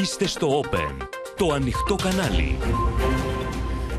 [0.00, 1.06] Είστε στο Open,
[1.36, 2.58] το ανοιχτό κανάλι.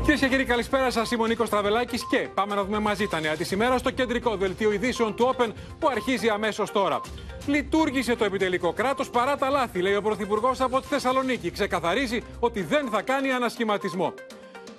[0.00, 1.10] Κυρίες και κύριοι, καλησπέρα σας.
[1.10, 4.36] Είμαι ο Νίκος Τραβελάκης και πάμε να δούμε μαζί τα νέα της ημέρας στο κεντρικό
[4.36, 7.00] δελτίο ειδήσεων του Open που αρχίζει αμέσως τώρα.
[7.46, 11.50] Λειτουργήσε το επιτελικό κράτος παρά τα λάθη, λέει ο Πρωθυπουργός από τη Θεσσαλονίκη.
[11.50, 14.14] Ξεκαθαρίζει ότι δεν θα κάνει ανασχηματισμό.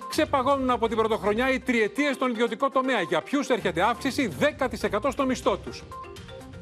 [0.08, 3.00] Ξεπαγώνουν από την πρωτοχρονιά οι τριετίες στον ιδιωτικό τομέα.
[3.00, 5.82] Για ποιους έρχεται αύξηση; 10% στο μισθό τους.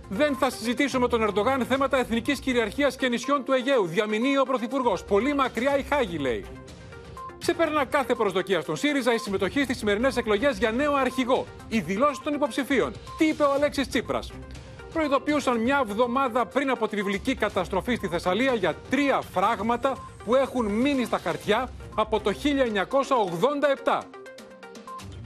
[0.09, 3.87] Δεν θα συζητήσω με τον Ερντογάν θέματα εθνικής κυριαρχίας και νησιών του Αιγαίου.
[3.87, 5.05] Διαμηνύει ο Πρωθυπουργός.
[5.05, 6.45] Πολύ μακριά η Χάγη, λέει.
[7.39, 11.47] Ξεπέρνα κάθε προσδοκία στον ΣΥΡΙΖΑ η συμμετοχή στις σημερινές εκλογές για νέο αρχηγό.
[11.69, 12.93] Οι δηλώσεις των υποψηφίων.
[13.19, 14.33] Τι είπε ο Αλέξης Τσίπρας;
[14.93, 20.67] Προειδοποιούσαν μια εβδομάδα πριν από τη βιβλική καταστροφή στη Θεσσαλία για τρία φράγματα που έχουν
[20.67, 22.33] μείνει στα χαρτιά από το
[23.85, 24.03] 1987.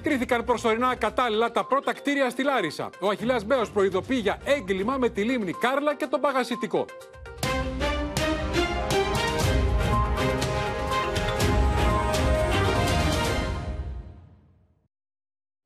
[0.03, 2.91] Κρίθηκαν προσωρινά κατάλληλα τα πρώτα κτίρια στη Λάρισα.
[3.01, 6.85] Ο Αχιλέας Μπέος προειδοποιεί για έγκλημα με τη λίμνη Κάρλα και τον Παγασιτικό.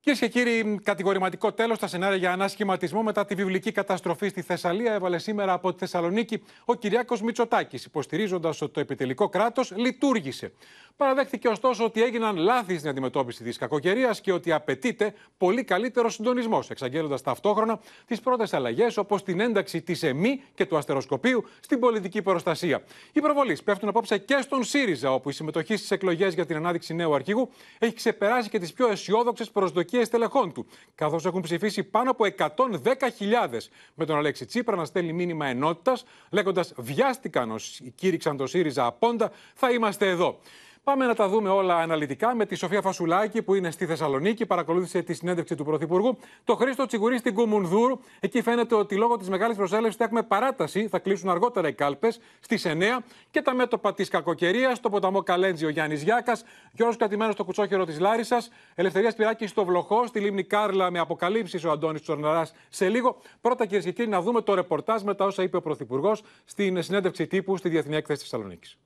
[0.05, 4.93] Κυρίες και κύριοι, κατηγορηματικό τέλος στα σενάρια για ανασχηματισμό μετά τη βιβλική καταστροφή στη Θεσσαλία
[4.93, 10.53] έβαλε σήμερα από τη Θεσσαλονίκη ο Κυριάκος Μητσοτάκης, υποστηρίζοντας ότι το επιτελικό κράτος λειτουργήσε.
[10.97, 16.71] Παραδέχθηκε ωστόσο ότι έγιναν λάθη στην αντιμετώπιση της κακοκαιρίας και ότι απαιτείται πολύ καλύτερο συντονισμός,
[16.71, 22.23] εξαγγέλλοντας ταυτόχρονα τις πρώτες αλλαγές όπως την ένταξη της ΕΜΗ και του αστεροσκοπίου στην πολιτική
[22.23, 22.83] προστασία.
[23.13, 26.95] Οι προβολείς πέφτουν απόψε και στον ΣΥΡΙΖΑ, όπου η συμμετοχή στις εκλογές για την ανάδειξη
[26.95, 32.11] νέου αρχηγού έχει ξεπεράσει και τις πιο αισιόδοξες προσδοκίες τελεχών του, καθώς έχουν ψηφίσει πάνω
[32.11, 38.47] από 110.000 με τον Αλέξη Τσίπρα να στέλνει μήνυμα ενότητας, λέγοντας Βιάστηκαν όσοι κήρυξαν το
[38.47, 40.39] ΣΥΡΙΖΑ απόντα, θα είμαστε εδώ.
[40.85, 45.03] Πάμε να τα δούμε όλα αναλυτικά με τη Σοφία Φασουλάκη που είναι στη Θεσσαλονίκη, παρακολούθησε
[45.03, 46.19] τη συνέντευξη του Πρωθυπουργού.
[46.45, 47.99] Το Χρήστο Τσιγουρί στην Κουμουνδούρ.
[48.21, 50.89] Εκεί φαίνεται ότι λόγω της μεγάλης προσέλευσης θα έχουμε παράταση.
[50.89, 53.05] Θα κλείσουν αργότερα οι κάλπες στις 9.
[53.31, 56.45] Και τα μέτωπα της κακοκαιρίας στο ποταμό Καλέντζι ο Γιάννης Γιάκας.
[56.73, 58.51] Γιώργος Κατημένος στο κουτσόχερο της Λάρισας.
[58.75, 60.07] Ελευθερία Σπυράκη στο Βλοχό.
[60.07, 63.17] Στη λίμνη Κάρλα με αποκαλύψεις ο Αντώνης Τσορναράς σε λίγο.
[63.41, 66.83] Πρώτα κυρίες και κύριοι να δούμε το ρεπορτάζ με τα όσα είπε ο Πρωθυπουργός στην
[66.83, 68.79] συνέντευξη τύπου στη Διεθνή Έκθεση τη Θεσσαλονίκης.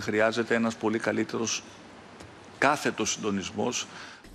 [0.00, 1.62] Χρειάζεται ένας πολύ καλύτερος
[2.58, 3.86] κάθετος συντονισμός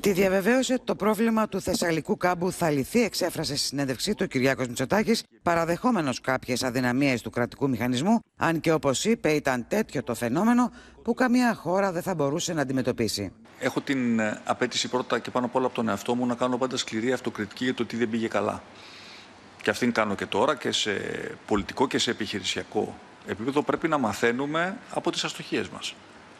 [0.02, 4.26] Τη διαβεβαίωσε ότι το πρόβλημα του Θεσσαλικού κάμπου θα λυθεί, εξέφρασε στη συνέντευξή του ο
[4.26, 10.16] Κυριάκος Μητσοτάκης, παραδεχόμενος κάποιες αδυναμίες του κρατικού μηχανισμού, αν και όπως είπε ήταν τέτοιο το
[10.16, 10.72] φαινόμενο
[11.04, 13.32] που καμία χώρα δεν θα μπορούσε να αντιμετωπίσει.
[13.60, 16.58] Έχω την ε, απέτηση πρώτα και πάνω απ' όλα από τον εαυτό μου να κάνω
[16.58, 18.64] πάντα σκληρή αυτοκριτική για το τι δεν πήγε καλά.
[19.62, 20.92] Και αυτήν κάνω και τώρα και σε
[21.48, 22.96] πολιτικό και σε επιχειρησιακό
[23.28, 25.94] επίπεδο πρέπει να μαθαίνουμε από τις αστοχίες μας.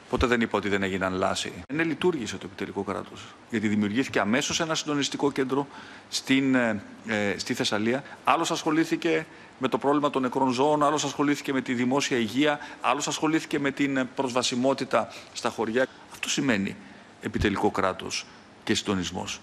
[0.10, 1.54] Ποτέ δεν είπα ότι δεν έγιναν λάση.
[1.72, 3.22] Είναι λειτουργήσε το επιτελικό κράτος.
[3.50, 5.68] Γιατί δημιουργήθηκε αμέσως ένα συντονιστικό κέντρο
[6.10, 8.04] στην, ε, ε, στη Θεσσαλία.
[8.24, 9.26] Άλλος ασχολήθηκε
[9.58, 13.72] με το πρόβλημα των νεκρών ζώων, άλλος ασχολήθηκε με τη δημόσια υγεία, άλλος ασχολήθηκε με
[13.72, 15.88] την προσβασιμότητα στα χωριά.
[16.12, 16.76] Αυτό σημαίνει
[17.22, 18.26] επιτελικό κράτος
[18.64, 19.42] και συντονισμός.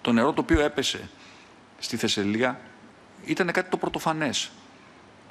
[0.00, 1.08] Το νερό το οποίο έπεσε
[1.78, 2.60] στη Θεσσαλία
[3.24, 4.50] ήταν κάτι το πρωτοφανές.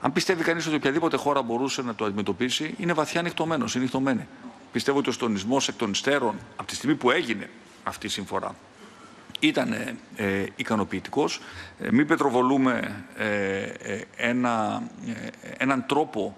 [0.01, 4.27] Αν πιστεύει κανείς ότι οποιαδήποτε χώρα μπορούσε να το αντιμετωπίσει, είναι βαθιά ανοιχτωμένο, συνηθωμένη.
[4.71, 7.49] Πιστεύω ότι ο στονισμός εκ των υστέρων, από τη στιγμή που έγινε
[7.83, 8.55] αυτή η συμφορά,
[9.39, 11.41] ήταν ε, ε ικανοποιητικός.
[11.79, 14.83] Ε, μην πετροβολούμε ε, ε ένα,
[15.57, 16.37] έναν τρόπο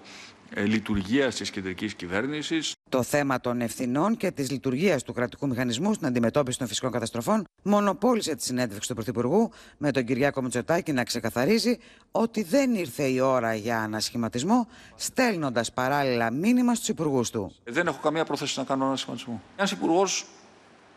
[0.54, 2.72] ε, λειτουργίας της κεντρικής κυβέρνησης.
[2.88, 7.44] Το θέμα των ευθυνών και της λειτουργίας του κρατικού μηχανισμού στην αντιμετώπιση των φυσικών καταστροφών
[7.62, 11.78] μονοπόλησε τη συνέντευξη του Πρωθυπουργού με τον Κυριάκο Μητσοτάκη να ξεκαθαρίζει
[12.10, 17.54] ότι δεν ήρθε η ώρα για ανασχηματισμό, στέλνοντας παράλληλα μήνυμα στους υπουργούς του.
[17.64, 19.42] Δεν έχω καμία πρόθεση να κάνω ανασχηματισμό.
[19.56, 20.26] Ένας υπουργός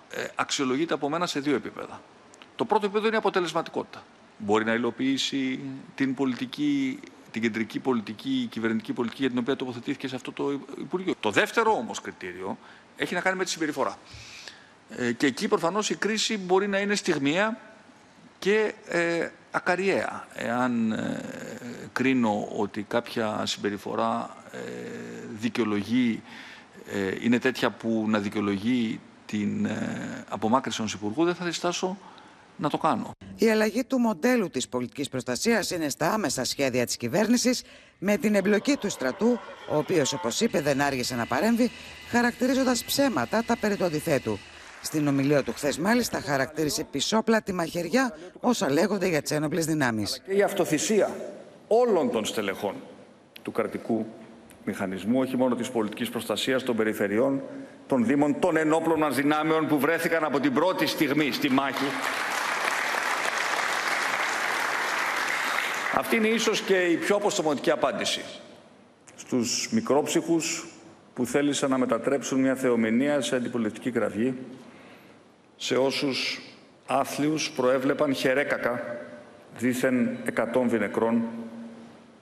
[0.09, 2.01] ε, αξιολογείται από μένα σε δύο επίπεδα.
[2.55, 4.03] Το πρώτο επίπεδο είναι η αποτελεσματικότητα.
[4.37, 5.59] Μπορεί να υλοποιήσει
[5.95, 6.99] την πολιτική
[7.35, 11.13] την κεντρική πολιτική, η κυβερνητική πολιτική για την οποία τοποθετήθηκε σε αυτό το Υπουργείο.
[11.19, 12.57] Το δεύτερο όμως κριτήριο
[12.97, 13.97] έχει να κάνει με τη συμπεριφορά.
[14.89, 17.57] Ε, και εκεί προφανώς η κρίση μπορεί να είναι στιγμιαία
[18.39, 20.27] και ε, ακαριαία.
[20.33, 21.21] Εάν ε,
[21.93, 24.59] κρίνω ότι κάποια συμπεριφορά ε,
[25.39, 26.21] δικαιολογεί,
[26.91, 29.69] ε, είναι τέτοια που να δικαιολογεί την
[30.29, 31.97] απομάκρυνση ενός Υπουργού, δεν θα διστάσω
[32.57, 33.11] να το κάνω.
[33.37, 37.63] Η αλλαγή του μοντέλου της πολιτικής προστασίας είναι στα άμεσα σχέδια της κυβέρνησης
[37.99, 41.71] με την εμπλοκή του στρατού, ο οποίος όπως είπε δεν άργησε να παρέμβει,
[42.09, 44.37] χαρακτηρίζοντας ψέματα τα περί του αντιθέτου.
[44.81, 50.21] Στην ομιλία του χθες, μάλιστα, χαρακτήρισε πισόπλατη μαχαιριά όσα λέγονται για τις ένοπλες δυνάμεις.
[50.25, 51.15] Και η αυτοθυσία
[51.67, 52.75] όλων των στελεχών
[53.41, 54.05] του κρατικού
[54.65, 57.41] μηχανισμού, όχι μόνο της πολιτικής προστασίας των περιφερειών,
[57.87, 61.85] των Δήμων, των ενόπλων μα δυνάμεων που βρέθηκαν από την πρώτη στιγμή στη μάχη
[65.97, 68.21] Αυτή είναι ίσως και η πιο αποστομωτική απάντηση.
[69.15, 70.67] Στους μικρόψυχους
[71.13, 74.33] που θέλησαν να μετατρέψουν μια θεομηνία σε αντιπολιτική κραυγή,
[75.55, 76.41] σε όσους
[76.85, 78.83] άθλιους προέβλεπαν χερέκακα
[79.57, 81.21] δήθεν εκατόμβη νεκρών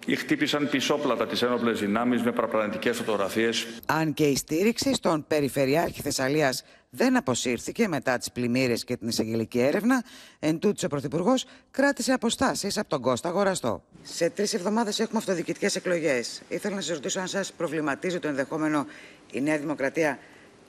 [0.05, 3.67] ή χτύπησαν πισόπλατα τις ένοπλες δυνάμεις με παραπλανητικές φωτογραφίες.
[3.85, 9.59] Αν και η στήριξη στον Περιφερειάρχη Θεσσαλίας δεν αποσύρθηκε μετά τις πλημμύρες και την εισαγγελική
[9.59, 10.03] έρευνα,
[10.39, 13.83] εν τούτης ο Πρωθυπουργός κράτησε αποστάσεις από τον Κώστα Γοραστό.
[14.03, 16.41] Σε τρεις εβδομάδες έχουμε αυτοδιοικητικές εκλογές.
[16.49, 18.85] Ήθελα να σας ρωτήσω αν σας προβληματίζει το ενδεχόμενο
[19.31, 20.19] η Νέα Δημοκρατία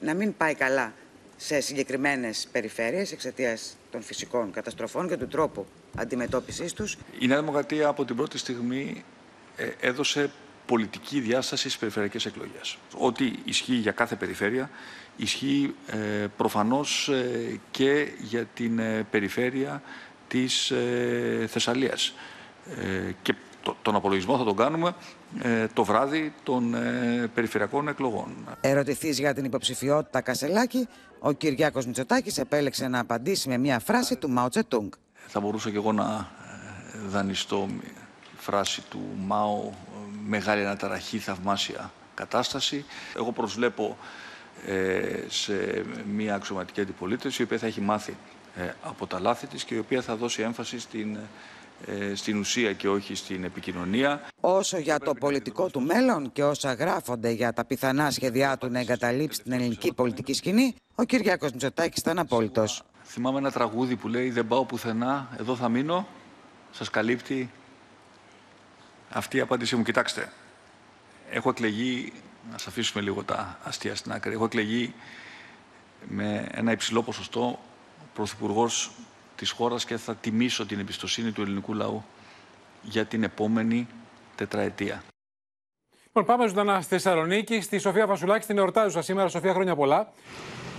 [0.00, 0.92] να μην πάει καλά
[1.36, 5.66] σε συγκεκριμένες περιφέρειες εξαιτίας των φυσικών καταστροφών και του τρόπου
[5.96, 6.96] αντιμετώπισης τους.
[7.18, 9.13] Η Νέα Δημοκρατία από την πρώτη στιγμή ε,
[9.80, 10.30] έδωσε
[10.66, 12.78] πολιτική διάσταση στις περιφερειακές εκλογές.
[12.98, 14.70] Ό,τι ισχύει για κάθε περιφέρεια,
[15.16, 15.96] ισχύει ε,
[16.36, 18.80] προφανώς ε, και για την
[19.10, 19.82] περιφέρεια
[20.28, 20.72] της
[21.46, 22.14] Θεσσαλίας.
[23.22, 23.34] Και
[23.82, 24.94] τον απολογισμό θα τον κάνουμε
[25.72, 26.76] το βράδυ των
[27.34, 28.28] περιφερειακών εκλογών.
[28.60, 34.30] Ερωτηθείς για την υποψηφιότητα Κασελάκη, ο Κυριάκος Μητσοτάκης επέλεξε να απαντήσει με μια φράση του
[34.30, 34.92] Μάο Τσετούγκ.
[35.26, 36.30] Θα μπορούσα και εγώ να
[37.08, 37.68] δανειστώ
[38.44, 39.74] φράση του Μάου
[40.26, 42.84] «Μεγάλη αναταραχή, θαυμάσια κατάσταση».
[43.16, 43.96] Εγώ προσβλέπω
[44.66, 48.16] ε, σε μια αξιωματική αντιπολίτευση η οποία θα έχει μάθει
[48.56, 51.18] ε, από τα λάθη της και η οποία θα δώσει έμφαση στην,
[51.86, 54.22] ε, στην ουσία και όχι στην επικοινωνία.
[54.40, 58.80] Όσο για το πολιτικό του μέλλον και όσα γράφονται για τα πιθανά σχέδιά του να
[58.80, 62.82] εγκαταλείψει την ελληνική πολιτική σκηνή, ο Κυριάκος Μητσοτάκης ήταν απόλυτος.
[63.04, 66.06] Θυμάμαι ένα τραγούδι που λέει «Δεν πάω πουθενά, εδώ θα μείνω,
[66.70, 67.50] σας καλύπτει
[69.14, 69.82] αυτή η απάντησή μου.
[69.82, 70.32] Κοιτάξτε,
[71.30, 72.12] έχω εκλεγεί,
[72.50, 74.94] να σας αφήσουμε λίγο τα αστεία στην άκρη, έχω εκλεγεί
[76.08, 77.58] με ένα υψηλό ποσοστό
[78.14, 78.90] πρωθυπουργός
[79.36, 82.04] της χώρας και θα τιμήσω την εμπιστοσύνη του ελληνικού λαού
[82.82, 83.88] για την επόμενη
[84.36, 85.02] τετραετία.
[86.04, 89.28] Λοιπόν, πάμε ζωντανά στη Θεσσαλονίκη, στη Σοφία Βασουλάκη, στην εορτάζουσα σήμερα.
[89.28, 90.12] Σοφία, χρόνια πολλά.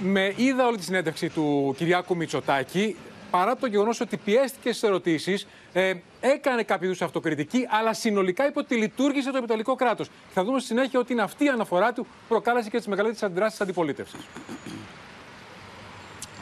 [0.01, 2.95] Με είδα όλη τη συνέντευξη του Κυριάκου Μητσοτάκη
[3.31, 8.59] παρά το γεγονός ότι πιέστηκε στις ερωτήσεις, ε, έκανε κάποιο είδους αυτοκριτική, αλλά συνολικά είπε
[8.59, 10.09] ότι λειτουργήσε το επιτελικό κράτος.
[10.33, 13.23] Θα δούμε στη συνέχεια ότι είναι αυτή η αναφορά του που προκάλεσε και τις μεγαλύτερες
[13.23, 14.19] αντιδράσεις της αντιπολίτευσης.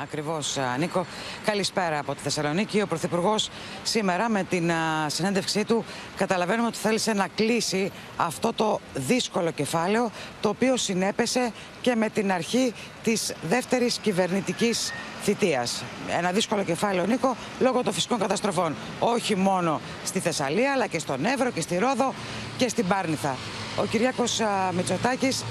[0.02, 1.06] Ακριβώς, Νίκο.
[1.46, 2.82] Καλησπέρα από τη Θεσσαλονίκη.
[2.82, 3.50] Ο Πρωθυπουργός
[3.84, 4.72] σήμερα με την
[5.08, 5.86] συνέντευξή του
[6.18, 10.12] καταλαβαίνουμε ότι θέλησε να κλείσει αυτό το δύσκολο κεφάλαιο
[10.42, 11.52] το οποίο συνέπεσε
[11.82, 12.74] και με την αρχή
[13.04, 14.92] της δεύτερης κυβερνητικής
[15.24, 15.84] θητείας.
[16.18, 18.76] Ένα δύσκολο κεφάλαιο, Νίκο, λόγω των φυσικών καταστροφών.
[19.00, 22.14] Όχι μόνο στη Θεσσαλία, αλλά και στον Εύρο και στη Ρόδο
[22.58, 23.36] και στην Πάρνηθα.
[23.78, 24.40] Ο Κυριάκος
[24.72, 25.44] Μητσοτάκης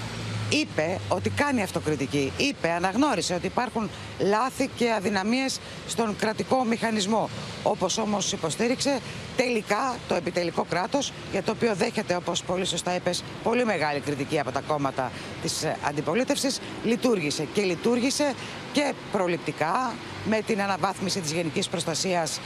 [0.53, 2.33] είπε ότι κάνει αυτοκριτική.
[2.37, 7.29] Είπε, αναγνώρισε ότι υπάρχουν λάθη και αδυναμίες στον κρατικό μηχανισμό.
[7.63, 9.01] Όπως όμως υποστήριξε,
[9.37, 14.39] τελικά το επιτελικό κράτος, για το οποίο δέχεται, όπως πολύ σωστά είπες, πολύ μεγάλη κριτική
[14.39, 15.11] από τα κόμματα
[15.43, 18.35] της αντιπολίτευσης, λειτουργήσε και λειτουργήσε
[18.73, 19.93] και προληπτικά
[20.29, 22.41] με την αναβάθμιση της Γενικής Προστασίας,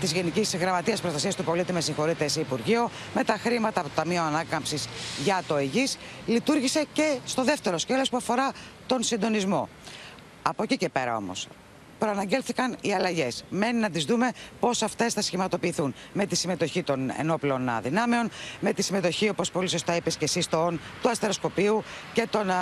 [0.00, 3.94] της Γενικής Γραμματείας Προστασίας του Πολίτη, με συγχωρείτε, σε Υπουργείο, με τα χρήματα από το
[3.94, 4.88] Ταμείο Ανάκαμψης
[5.24, 8.52] για το ΕΓΙΣ, λειτουργήσε και στο δεύτερο σκέλος που αφορά
[8.86, 9.68] τον συντονισμό.
[10.42, 11.48] Από εκεί και πέρα όμως,
[12.02, 13.44] προαναγγέλθηκαν οι αλλαγές.
[13.50, 15.94] Μένει να τις δούμε πώς αυτές θα σχηματοποιηθούν.
[16.12, 20.48] Με τη συμμετοχή των ενόπλων δυνάμεων, με τη συμμετοχή, όπως πολύ σωστά είπες και εσύ,
[20.50, 21.82] των, του αστεροσκοπείου
[22.12, 22.54] και των α,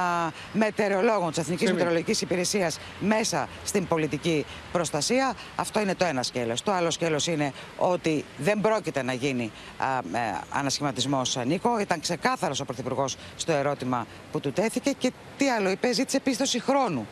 [0.53, 5.35] μετεωρολόγων της Εθνικής Μετεωρολογικής Υπηρεσίας μέσα στην πολιτική προστασία.
[5.57, 6.63] Αυτό είναι το ένα σκέλος.
[6.63, 9.53] Το άλλο σκέλος είναι ότι δεν πρόκειται να γίνει
[10.51, 11.79] ανασχηματισμός Νίκο.
[11.79, 16.61] Ήταν ξεκάθαρος ο Πρωθυπουργός στο ερώτημα που του τέθηκε και τι άλλο είπε, ζήτησε πίστοση
[16.61, 17.07] χρόνου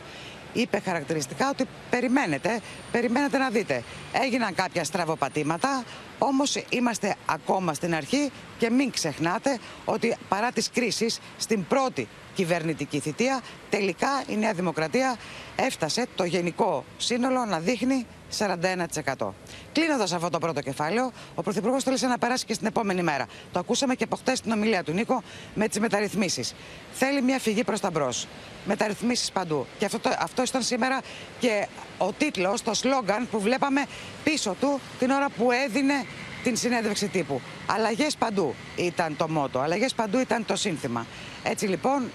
[0.53, 2.59] είπε χαρακτηριστικά ότι περιμένετε,
[2.91, 3.83] περιμένετε να δείτε.
[4.23, 5.83] Έγιναν κάποια στραβοπατήματα,
[6.19, 12.99] όμως είμαστε ακόμα στην αρχή και μην ξεχνάτε ότι παρά τις κρίσεις στην πρώτη κυβερνητική
[12.99, 15.17] θητεία τελικά η Νέα Δημοκρατία
[15.55, 18.05] έφτασε το γενικό σύνολο να δείχνει
[18.37, 19.33] 41%.
[19.71, 23.25] Κλείνοντας αυτό το πρώτο κεφάλαιο, ο Πρωθυπουργός θέλησε να περάσει και στην επόμενη μέρα.
[23.51, 26.55] Το ακούσαμε και από χτες στην ομιλία του Νίκο με τις μεταρρυθμίσεις.
[26.93, 28.27] Θέλει μια φυγή προς τα μπρος.
[28.65, 29.65] Μεταρρυθμίσεις παντού.
[29.79, 31.01] Και αυτό, το, αυτό ήταν σήμερα
[31.39, 31.67] και
[31.97, 33.85] ο τίτλος, το σλόγκαν που βλέπαμε
[34.23, 36.05] πίσω του την ώρα που έδινε
[36.43, 37.41] την συνέντευξη τύπου.
[37.67, 39.59] Αλλαγές παντού ήταν το μότο.
[39.59, 41.05] Αλλαγές παντού ήταν το σύνθημα.
[41.43, 42.11] Έτσι λοιπόν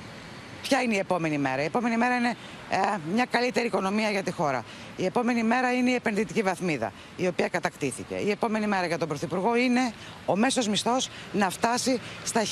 [0.69, 2.37] Ποια είναι η επόμενη μέρα; Η επόμενη μέρα είναι
[2.71, 2.77] ε,
[3.15, 4.65] μια καλύτερη οικονομία για τη χώρα.
[4.97, 8.15] Η επόμενη μέρα είναι η επενδυτική βαθμίδα, η οποία κατακτήθηκε.
[8.15, 9.93] Η επόμενη μέρα για τον Πρωθυπουργό είναι
[10.27, 12.43] ο μέσος μισθός να φτάσει στα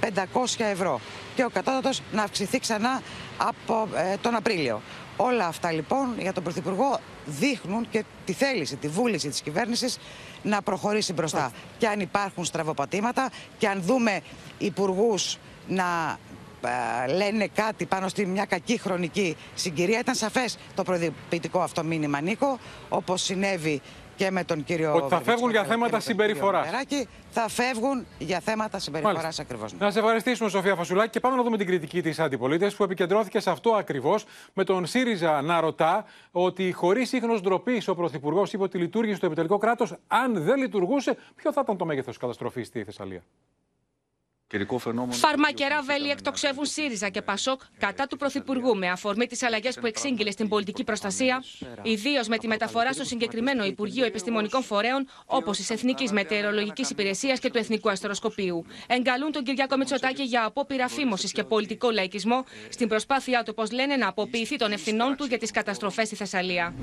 [0.00, 0.20] 1.500
[0.58, 1.00] ευρώ
[1.34, 3.02] και ο κατώτατος να αυξηθεί ξανά
[3.38, 4.80] από ε, τον Απρίλιο.
[5.16, 9.98] Όλα αυτά λοιπόν για τον Πρωθυπουργό δείχνουν και τη θέληση, τη βούληση της κυβέρνησης
[10.42, 11.52] να προχωρήσει μπροστά.
[11.78, 14.20] Και αν υπάρχουν στραβοπατήματα και αν δούμε
[14.58, 15.38] υπουργούς
[15.68, 16.27] να ε,
[17.16, 19.98] λένε κάτι πάνω στη μια κακή χρονική συγκυρία.
[19.98, 23.80] Ήταν σαφές το προειδοποιητικό αυτό μήνυμα, Νίκο, όπως συνέβη
[24.16, 26.68] και με τον κύριο Ότι θα φεύγουν για θέματα συμπεριφοράς.
[27.30, 29.72] Θα φεύγουν για θέματα συμπεριφοράς ακριβώς.
[29.78, 33.40] Να σε ευχαριστήσουμε, Σοφία Φασουλάκη, και πάμε να δούμε την κριτική της αντιπολίτευσης που επικεντρώθηκε
[33.40, 38.62] σε αυτό ακριβώς, με τον ΣΥΡΙΖΑ να ρωτά ότι χωρίς ίχνος ντροπής ο Πρωθυπουργός είπε
[38.62, 39.94] ότι λειτουργήσε στο επιτελικό κράτος.
[40.06, 43.22] Αν δεν λειτουργούσε, ποιο θα ήταν το μέγεθος καταστροφής στη Θεσσαλία;
[45.10, 50.30] Φαρμακερά βέλη εκτοξεύουν ΣΥΡΙΖΑ και ΠΑΣΟΚ κατά του Πρωθυπουργού με αφορμή τις αλλαγές που εξήγηλε
[50.30, 51.44] στην πολιτική προστασία,
[51.82, 57.50] ιδίως με τη μεταφορά στο συγκεκριμένο Υπουργείο Επιστημονικών Φορέων, όπως της Εθνικής Μετεωρολογικής Υπηρεσίας και
[57.50, 58.66] του Εθνικού Αστεροσκοπείου.
[58.86, 63.96] Εγκαλούν τον Κυριάκο Μητσοτάκη για απόπειρα φήμωση και πολιτικό λαϊκισμό στην προσπάθειά του, όπω λένε,
[63.96, 66.74] να αποποιηθεί των ευθυνών του για τις καταστροφές στη Θεσσαλία.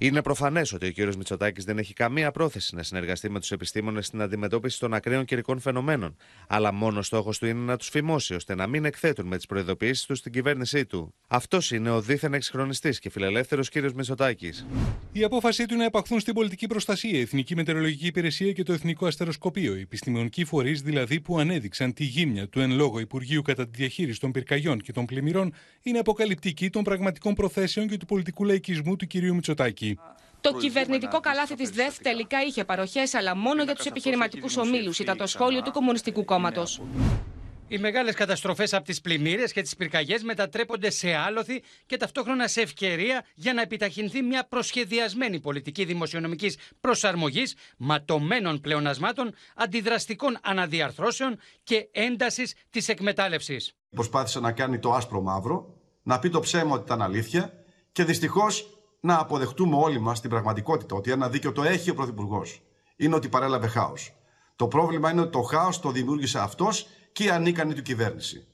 [0.00, 1.14] Είναι προφανές ότι ο κ.
[1.14, 5.60] Μητσοτάκης δεν έχει καμία πρόθεση να συνεργαστεί με τους επιστήμονες στην αντιμετώπιση των ακραίων καιρικών
[5.60, 9.46] φαινομένων, αλλά μόνος στόχος του είναι να τους φημώσει ώστε να μην εκθέτουν με τις
[9.46, 11.14] προειδοποιήσεις τους στην κυβέρνησή του.
[11.28, 13.76] Αυτός είναι ο δίθεν εξχρονιστή και φιλελεύθερος κ.
[13.94, 14.66] Μητσοτάκης.
[15.12, 19.06] Η απόφασή του να επαχθούν στην πολιτική προστασία η Εθνική Μετεωρολογική Υπηρεσία και το Εθνικό
[19.06, 23.70] Αστεροσκοπείο, οι επιστημονικοί φορείς δηλαδή που ανέδειξαν τη γύμνια του εν λόγω Υπουργείου κατά τη
[23.76, 25.52] διαχείριση των πυρκαγιών και των πλημμυρών,
[25.82, 29.14] είναι αποκαλυπτική των πραγματικών προθέσεων και του πολιτικού λαϊκισμού του κ.
[29.14, 29.87] Μητσοτάκη.
[30.40, 35.16] Το κυβερνητικό καλάθι της ΔΕΘ τελικά είχε παροχές, αλλά μόνο για τους επιχειρηματικούς ομίλους, ήταν
[35.16, 36.80] το σχόλιο του Κομμουνιστικού Κόμματος.
[37.70, 42.60] Οι μεγάλες καταστροφές από τις πλημμύρες και τις πυρκαγιές μετατρέπονται σε άλοθη και ταυτόχρονα σε
[42.60, 52.54] ευκαιρία για να επιταχυνθεί μια προσχεδιασμένη πολιτική δημοσιονομικής προσαρμογής, ματωμένων πλεονασμάτων, αντιδραστικών αναδιαρθρώσεων και έντασης
[52.70, 53.74] της εκμετάλλευσης.
[53.90, 57.52] Προσπάθησε να κάνει το άσπρο μαύρο, να πει το ψέμα ότι ήταν αλήθεια
[57.92, 62.62] και δυστυχώς να αποδεχτούμε όλοι μας την πραγματικότητα ότι ένα δίκαιο το έχει ο Πρωθυπουργός.
[62.96, 64.12] Είναι ότι παρέλαβε χάος.
[64.56, 68.47] Το πρόβλημα είναι ότι το χάος το δημιούργησε αυτός και η ανίκανη του κυβέρνηση.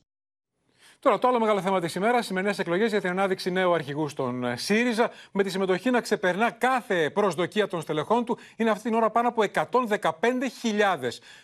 [1.04, 4.44] Τώρα, το άλλο μεγάλο θέμα της ημέρας, σημερινές εκλογές για την ανάδειξη νέου αρχηγού στον
[4.44, 8.38] ε, ΣΥΡΙΖΑ, με τη συμμετοχή να ξεπερνά κάθε προσδοκία των στελεχών του.
[8.56, 10.08] Είναι αυτή την ώρα πάνω από 115.000.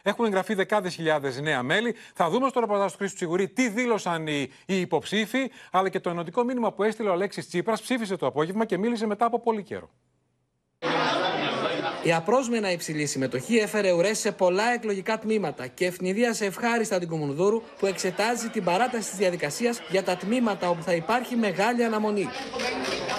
[0.02, 1.95] Έχουν εγγραφεί δεκάδες χιλιάδες νέα μέλη.
[2.14, 6.11] Θα δούμε στο ρεπορτάζ του Χρήστου Τσιγουρή τι δήλωσαν οι, οι υποψήφοι, αλλά και το
[6.11, 7.83] ενωτικό μήνυμα που έστειλε ο Αλέξης Τσίπρας.
[7.83, 9.90] Ψήφισε το απόγευμα και μίλησε μετά από πολύ καιρό.
[12.02, 17.62] Η απρόσμενα υψηλή συμμετοχή έφερε ουρές σε πολλά εκλογικά τμήματα και ευνηδίασε ευχάριστα την Κομμουνδούρου
[17.78, 22.28] που εξετάζει την παράταση της διαδικασίας για τα τμήματα όπου θα υπάρχει μεγάλη αναμονή.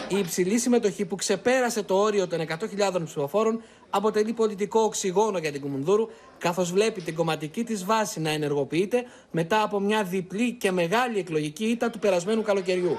[0.08, 5.62] Η υψηλή συμμετοχή που ξεπέρασε το όριο των 100.000 ψηφοφόρων αποτελεί πολιτικό οξυγόνο για την
[5.62, 6.08] Κομμουνδούρου,
[6.38, 11.66] καθώς βλέπει την κομματική της βάση να ενεργοποιείται μετά από μια διπλή και μεγάλη εκλογική
[11.66, 12.98] ήττα του περασμένου καλοκαιριού.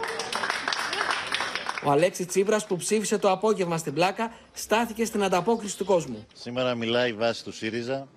[1.84, 6.26] Ο Αλέξης Τσίπρας, που ψήφισε το απόγευμα στην πλάκα, στάθηκε στην ανταπόκριση του κόσμου.
[6.34, 8.08] Σήμερα μιλάει η βάση του ΣΥΡΙΖΑ.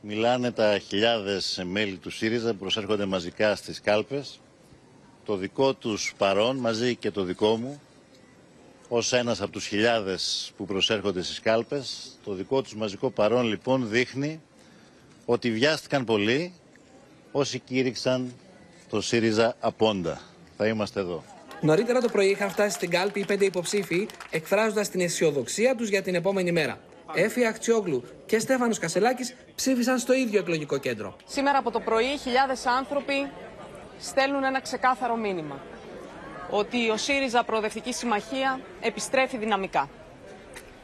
[0.00, 4.40] Μιλάνε τα χιλιάδες μέλη του ΣΥΡΙΖΑ που προσέρχονται μαζικά στις κάλπες.
[5.24, 7.80] Το δικό τους παρόν, μαζί και το δικό μου,
[8.88, 13.88] ως ένας από τους χιλιάδες που προσέρχονται στις κάλπες, το δικό τους μαζικό παρόν λοιπόν
[13.88, 14.40] δείχνει
[15.24, 16.52] ότι βιάστηκαν πολύ
[17.32, 18.32] όσοι κήρυξαν
[18.90, 20.20] το ΣΥΡΙΖΑ απόντα.
[20.56, 21.24] Θα είμαστε εδώ.
[21.64, 26.02] Νωρίτερα το πρωί είχαν φτάσει στην κάλπη οι πέντε υποψήφοι, εκφράζοντας την αισιοδοξία τους για
[26.02, 26.78] την επόμενη μέρα.
[27.14, 31.16] Έφη Αχτσιόγλου και Στέφανος Κασελάκης ψήφισαν στο ίδιο εκλογικό κέντρο.
[31.26, 33.30] Σήμερα από το πρωί χιλιάδες άνθρωποι
[33.98, 35.60] στέλνουν ένα ξεκάθαρο μήνυμα.
[36.50, 39.88] Ότι ο ΣΥΡΙΖΑ Προοδευτική Συμμαχία επιστρέφει δυναμικά.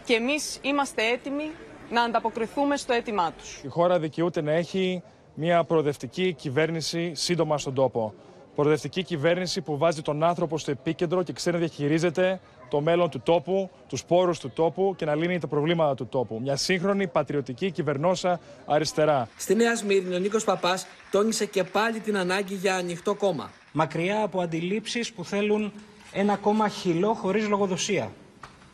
[0.04, 1.50] Και εμείς είμαστε έτοιμοι
[1.90, 3.60] να ανταποκριθούμε στο αίτημά τους.
[3.64, 5.02] Η χώρα δικαιούται να έχει
[5.34, 8.14] μια προοδευτική κυβέρνηση σύντομα στον τόπο
[8.58, 13.20] προοδευτική κυβέρνηση που βάζει τον άνθρωπο στο επίκεντρο και ξέρει να διαχειρίζεται το μέλλον του
[13.20, 16.40] τόπου, τους πόρους του τόπου και να λύνει τα προβλήματα του τόπου.
[16.42, 19.28] Μια σύγχρονη πατριωτική κυβερνόσα αριστερά.
[19.36, 23.50] Στη Νέα Σμύρνη, ο Νίκος Παπάς τόνισε και πάλι την ανάγκη για ανοιχτό κόμμα.
[23.72, 25.72] Μακριά από αντιλήψεις που θέλουν
[26.12, 28.12] ένα κόμμα χυλό χωρίς λογοδοσία.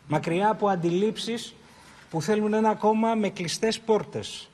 [0.06, 1.54] Μακριά από αντιλήψεις
[2.10, 4.48] που θέλουν ένα κόμμα με κλειστές πόρτες.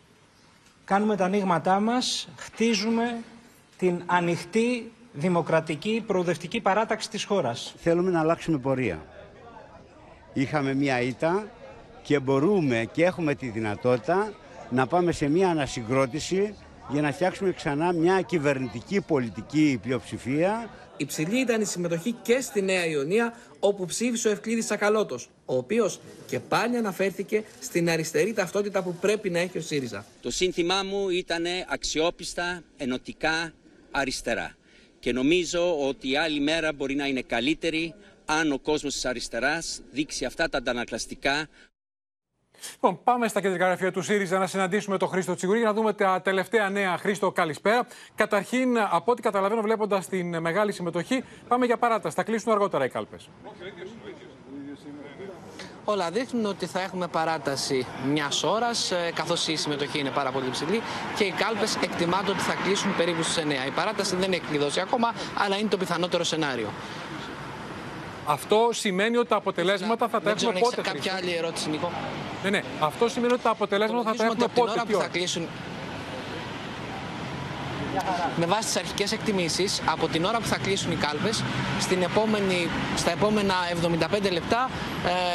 [0.85, 3.17] Κάνουμε τα ανοίγματά μας, χτίζουμε
[3.79, 7.75] την ανοιχτή δημοκρατική προοδευτική παράταξη της χώρας.
[7.83, 9.07] Θέλουμε να αλλάξουμε πορεία.
[10.33, 11.51] Είχαμε μία ήττα
[12.03, 14.33] και μπορούμε και έχουμε τη δυνατότητα
[14.71, 16.55] να πάμε σε μία ανασυγκρότηση
[16.89, 20.71] για να φτιάξουμε ξανά μια κυβερνητική πολιτική πλειοψηφία.
[20.97, 26.01] Υψηλή ήταν η συμμετοχή και στη Νέα Ιωνία, όπου ψήφισε ο Ευκλήδης Σακαλώτος, ο οποίος
[26.27, 30.05] και πάλι αναφέρθηκε στην αριστερή ταυτότητα που πρέπει να έχει ο ΣΥΡΙΖΑ.
[30.23, 33.53] Το σύνθημά μου ήταν αξιόπιστα, ενωτικά,
[33.91, 34.55] αριστερά.
[35.01, 37.95] Και νομίζω ότι η άλλη μέρα μπορεί να είναι καλύτερη
[38.27, 41.49] αν ο κόσμος της αριστεράς δείξει αυτά τα αντανακλαστικά
[42.73, 45.93] Λοιπόν, πάμε στα κεντρικά γραφεία του ΣΥΡΙΖΑ να συναντήσουμε τον Χρήστο Τσιγουρή για να δούμε
[45.93, 46.97] τα τελευταία νέα.
[46.97, 47.87] Χρήστο, καλησπέρα.
[48.15, 52.17] Καταρχήν, από ό,τι καταλαβαίνω, βλέποντας την μεγάλη συμμετοχή, πάμε για παράταση.
[52.17, 53.29] Θα κλείσουν αργότερα οι κάλπες.
[55.85, 60.83] Όλα δείχνουν ότι θα έχουμε παράταση μιας ώρας, καθώς η συμμετοχή είναι πάρα πολύ ψηλή
[61.17, 63.67] και οι κάλπες εκτιμάται ότι θα κλείσουν περίπου στις 9.
[63.67, 66.69] Η παράταση δεν έχει κλειδώσει ακόμα, αλλά είναι το πιθανότερο σενάριο.
[68.27, 70.81] Αυτό σημαίνει ότι τα αποτελέσματα θα τα έχουμε πότε.
[70.81, 71.93] Κάποια άλλη ερώτηση, Νίκο.
[72.43, 72.63] Ναι, ναι.
[72.81, 74.71] Αυτό σημαίνει ότι τα αποτελέσματα θα τα έχουμε πότε.
[74.71, 75.49] Την ώρα που θα κλείσουν
[78.37, 81.43] με βάση τις αρχικές εκτιμήσεις, από την ώρα που θα κλείσουν οι κάλπες,
[82.97, 83.55] στα επόμενα
[84.27, 84.71] 75 λεπτά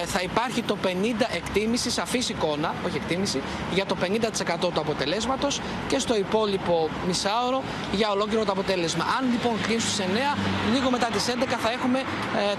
[0.01, 0.87] ε, θα υπάρχει το 50
[1.35, 3.41] εκτίμηση, σαφή εικόνα, όχι εκτίμηση,
[3.73, 9.05] για το 50% του αποτελέσματος και στο υπόλοιπο μισάωρο για ολόκληρο το αποτέλεσμα.
[9.19, 10.37] Αν λοιπόν κλείσουν σε 9,
[10.73, 12.03] λίγο μετά τις 11 θα έχουμε ε,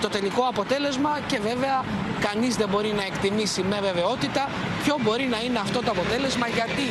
[0.01, 1.85] το τελικό αποτέλεσμα και βέβαια
[2.21, 4.49] κανείς δεν μπορεί να εκτιμήσει με βεβαιότητα
[4.83, 6.89] ποιο μπορεί να είναι αυτό το αποτέλεσμα γιατί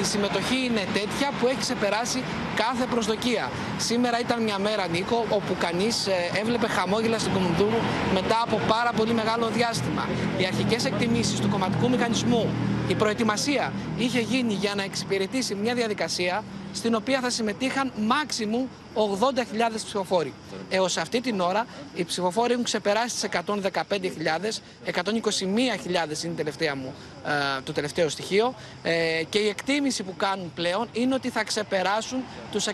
[0.00, 2.22] η συμμετοχή είναι τέτοια που έχει ξεπεράσει
[2.56, 3.50] κάθε προσδοκία.
[3.78, 7.80] Σήμερα ήταν μια μέρα, Νίκο, όπου κανείς ε, έβλεπε χαμόγελα στην Κομουνδούρου
[8.14, 10.08] μετά από πάρα πολύ μεγάλο διάστημα.
[10.38, 12.50] Οι αρχικές εκτιμήσεις του κομματικού μηχανισμού,
[12.88, 19.74] η προετοιμασία είχε γίνει για να εξυπηρετήσει μια διαδικασία στην οποία θα συμμετείχαν μάξιμου 80.000
[19.74, 20.32] ψηφοφόροι.
[20.68, 26.94] Έως αυτή την ώρα οι ψηφοφόροι έχουν ξεπεράσει τις 115.000, 121.000 είναι τελευταία μου,
[27.26, 32.24] ε, το τελευταίο στοιχείο ε, και η εκτίμηση που κάνουν πλέον είναι ότι θα ξεπεράσουν
[32.50, 32.72] τους 130.000.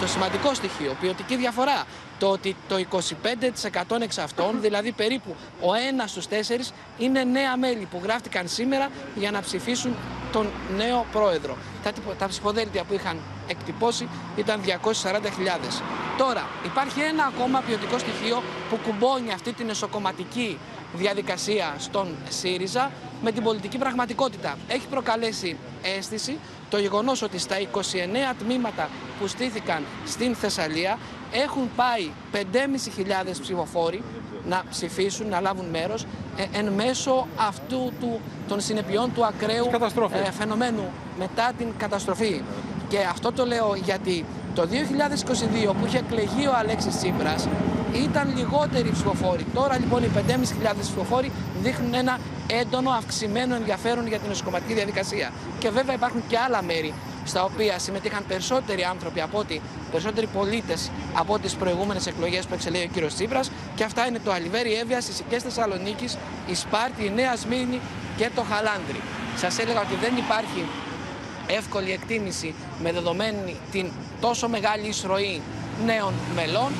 [0.00, 1.84] Το σημαντικό στοιχείο, ποιοτική διαφορά,
[2.18, 7.88] το ότι το 25% εξ αυτών, δηλαδή περίπου ο ένας στους τέσσερις, είναι νέα μέλη
[7.90, 9.96] που γράφτηκαν σήμερα για να ψηφίσουν
[10.32, 11.56] τον νέο πρόεδρο.
[11.82, 14.70] Τα, τα ψηφοδέλτια που είχαν εκτυπώσει ήταν 240.000.
[16.18, 20.58] Τώρα, υπάρχει ένα ακόμα ποιοτικό στοιχείο που κουμπώνει αυτή την εσωκομματική
[20.94, 22.90] διαδικασία στον ΣΥΡΙΖΑ
[23.22, 24.58] με την πολιτική πραγματικότητα.
[24.68, 26.38] Έχει προκαλέσει αίσθηση
[26.70, 27.78] το γεγονός ότι στα 29
[28.38, 28.88] τμήματα
[29.20, 30.98] που στήθηκαν στην Θεσσαλία
[31.32, 32.38] έχουν πάει 5.500
[33.40, 34.02] ψηφοφόροι
[34.48, 39.70] να ψηφίσουν, να λάβουν μέρος ε, εν μέσω αυτού του, των συνεπειών του ακραίου
[40.26, 42.42] ε, φαινομένου μετά την καταστροφή.
[42.88, 44.24] Και αυτό το λέω γιατί
[44.54, 44.68] το
[45.70, 47.48] 2022 που είχε εκλεγεί ο Αλέξης Τσίπρας
[47.92, 49.46] ήταν λιγότεροι ψηφοφόροι.
[49.54, 55.32] Τώρα λοιπόν οι 5.500 ψηφοφόροι δείχνουν ένα έντονο αυξημένο ενδιαφέρον για την νοσοκομματική διαδικασία.
[55.58, 60.90] Και βέβαια υπάρχουν και άλλα μέρη στα οποία συμμετείχαν περισσότεροι άνθρωποι από ότι περισσότεροι πολίτες
[61.14, 63.50] από τις προηγούμενες εκλογές που εξελέγει ο κύριος Τσίπρας.
[63.74, 67.80] Και αυτά είναι το Αλιβέρι Εύβοια, η Σικέ Θεσσαλονίκης, η Σπάρτη, η Νέα Σμύρνη
[68.16, 69.00] και το Χαλάνδρι.
[69.36, 70.64] Σας έλεγα ότι δεν υπάρχει
[71.48, 73.86] εύκολη εκτίμηση με δεδομένη την
[74.20, 75.40] τόσο μεγάλη εισρωή
[75.84, 76.72] νέων μελών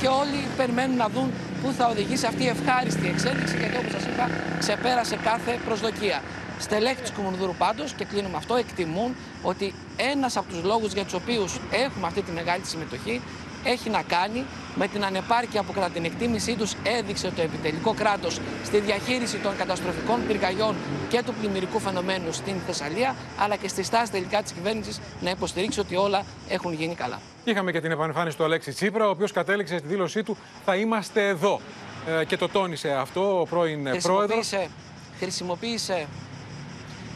[0.00, 1.32] και όλοι περιμένουν να δουν
[1.62, 6.22] πού θα οδηγήσει αυτή η ευχάριστη εξέλιξη γιατί όπως σας είπα ξεπέρασε κάθε προσδοκία.
[6.58, 11.12] Στελέχη της Κουμουνδούρου πάντως, και κλείνουμε αυτό, εκτιμούν ότι ένας από τους λόγους για τους
[11.12, 13.20] οποίους έχουμε αυτή τη μεγάλη συμμετοχή
[13.64, 14.44] έχει να κάνει
[14.74, 19.56] με την ανεπάρκεια που κατά την εκτίμησή τους έδειξε το επιτελικό κράτος στη διαχείριση των
[19.56, 20.74] καταστροφικών πυρκαγιών
[21.08, 25.80] και του πλημμυρικού φαινομένου στην Θεσσαλία, αλλά και στη στάση τελικά της κυβέρνησης να υποστηρίξει
[25.80, 27.20] ότι όλα έχουν γίνει καλά.
[27.44, 31.28] Είχαμε και την επανεμφάνιση του Αλέξη Τσίπρα, ο οποίος κατέληξε στη δήλωσή του «Θα είμαστε
[31.28, 31.60] εδώ».
[32.20, 34.52] Ε, και το τόνισε αυτό ο πρώην πρόεδρος.
[35.18, 36.06] Χρησιμοποίησε,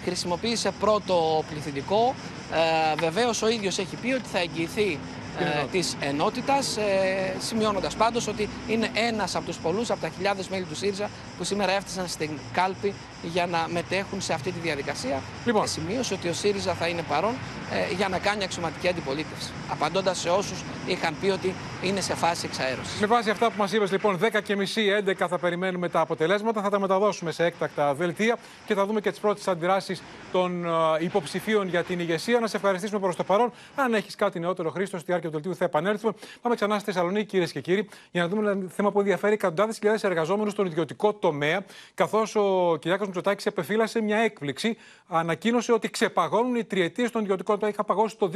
[0.05, 2.15] χρησιμοποίησε πρώτο πληθυντικό.
[2.53, 4.99] Ε, βεβαίως ο ίδιος έχει πει ότι θα εγγυηθεί
[5.39, 10.49] ε, της ενότητας, ε, σημειώνοντας πάντως ότι είναι ένας από τους πολλούς, από τα χιλιάδες
[10.49, 15.21] μέλη του ΣΥΡΙΖΑ που σήμερα έφτασαν στην κάλπη για να μετέχουν σε αυτή τη διαδικασία.
[15.45, 15.63] Λοιπόν.
[15.63, 17.35] Και σημείωσε ότι ο ΣΥΡΙΖΑ θα είναι παρόν
[17.73, 19.51] ε, για να κάνει αξιωματική αντιπολίτευση.
[19.69, 23.01] Απαντώντας σε όσους είχαν πει ότι είναι σε φάση εξαέρωσης.
[23.01, 26.63] Με βάση αυτά που μας είπες λοιπόν 10 και μισή, 11 θα περιμένουμε τα αποτελέσματα,
[26.63, 30.69] θα τα μεταδώσουμε σε έκτακτα δελτία και θα δούμε και τις πρώτες αντιδράσεις των ε,
[30.99, 32.41] υποψηφίων για την ηγεσία.
[32.41, 33.53] Να σε ευχαριστήσουμε προς το παρόν.
[33.75, 36.13] Αν έχεις κάτι νεότερο Χρήστο, στη διάρκεια του δελτίου θα επανέλθουμε.
[36.41, 39.77] Πάμε ξανά στη Θεσσαλονίκη κυρίες και κύριοι για να δούμε ένα θέμα που ενδιαφέρει εκατοντάδες
[39.77, 44.77] χιλιάδες εργαζόμενους στον ιδιωτικό τομέα καθώς ο Κυριάκος Μητσοτάκη επεφύλασε μια έκπληξη.
[45.07, 47.59] Ανακοίνωσε ότι ξεπαγώνουν οι τριετίες των ιδιωτικών.
[47.59, 48.31] Το είχα παγώσει το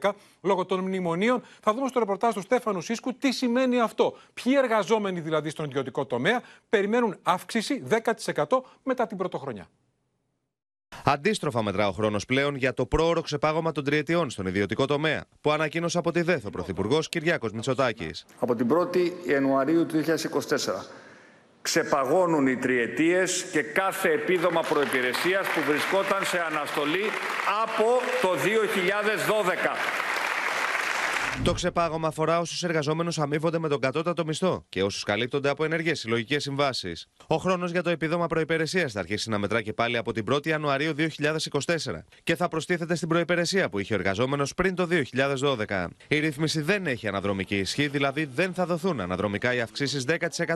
[0.00, 0.10] 2012
[0.42, 1.42] λόγω των μνημονίων.
[1.60, 4.16] Θα δούμε στο ρεπορτάζ του Στέφανου Σίσκου τι σημαίνει αυτό.
[4.34, 8.44] Ποιοι εργαζόμενοι δηλαδή στον ιδιωτικό τομέα περιμένουν αύξηση 10%
[8.82, 9.68] μετά την πρωτοχρονιά.
[11.04, 15.50] Αντίστροφα μετρά ο χρόνος πλέον για το πρόωρο ξεπάγωμα των τριετιών στον ιδιωτικό τομέα, που
[15.50, 18.24] ανακοίνωσε από τη ΔΕΘ ο Πρωθυπουργός Κυριάκος Μητσοτάκης.
[18.38, 21.01] Από την 1η Ιανουαρίου του 2024
[21.62, 27.10] ξεπαγώνουν οι τριετίες και κάθε επίδομα προϋπηρεσίας που βρισκόταν σε αναστολή
[27.62, 29.76] από το 2012.
[31.44, 35.98] Το ξεπάγωμα αφορά όσους εργαζόμενους αμείβονται με τον κατώτατο μισθό και όσους καλύπτονται από ενεργές
[35.98, 37.06] συλλογικές συμβάσεις.
[37.26, 40.46] Ο χρόνος για το επίδομα προπηρεσία θα αρχίσει να μετρά και πάλι από την 1η
[40.46, 44.88] Ιανουαρίου 2024 και θα προστίθεται στην προπηρεσία που είχε ο εργαζόμενος πριν το
[45.68, 45.86] 2012.
[46.08, 50.04] Η ρύθμιση δεν έχει αναδρομική ισχύ, δηλαδή δεν θα δοθούν αναδρομικά οι αυξήσεις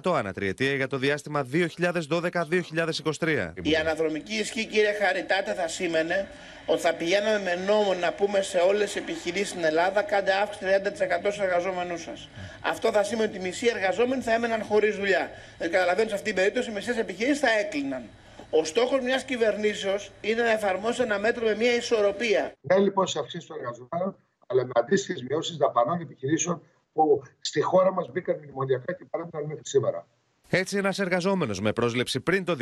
[0.03, 3.53] 10% ανά τριετία για το διάστημα 2012-2023.
[3.63, 6.29] Η αναδρομική ισχύ, κύριε Χαριτάτε, θα σήμαινε
[6.67, 10.65] ότι θα πηγαίναμε με νόμο να πούμε σε όλες τις επιχειρήσεις στην Ελλάδα κάντε αύξηση
[10.67, 12.29] 30% στους εργαζόμενους σας.
[12.61, 15.31] Αυτό θα σημαίνει ότι οι μισοί εργαζόμενοι θα έμεναν χωρίς δουλειά.
[15.59, 18.03] Δεν καταλαβαίνω σε αυτή την περίπτωση οι μισές επιχειρήσεις θα έκλειναν.
[18.51, 22.53] Ο στόχος μιας κυβερνήσεως είναι να εφαρμόσει ένα μέτρο με μια ισορροπία.
[22.61, 27.93] Ναι, λοιπόν, σε αυξήσεις των εργαζομένων, αλλά με αντίστοιχες μειώσεις δαπανών επιχειρήσεων που στη χώρα
[27.93, 30.07] μας μπήκαν μνημονιακά και παρέμειναν μέχρι σήμερα.
[30.49, 32.57] Έτσι, ένας εργαζόμενος με πρόσληψη πριν το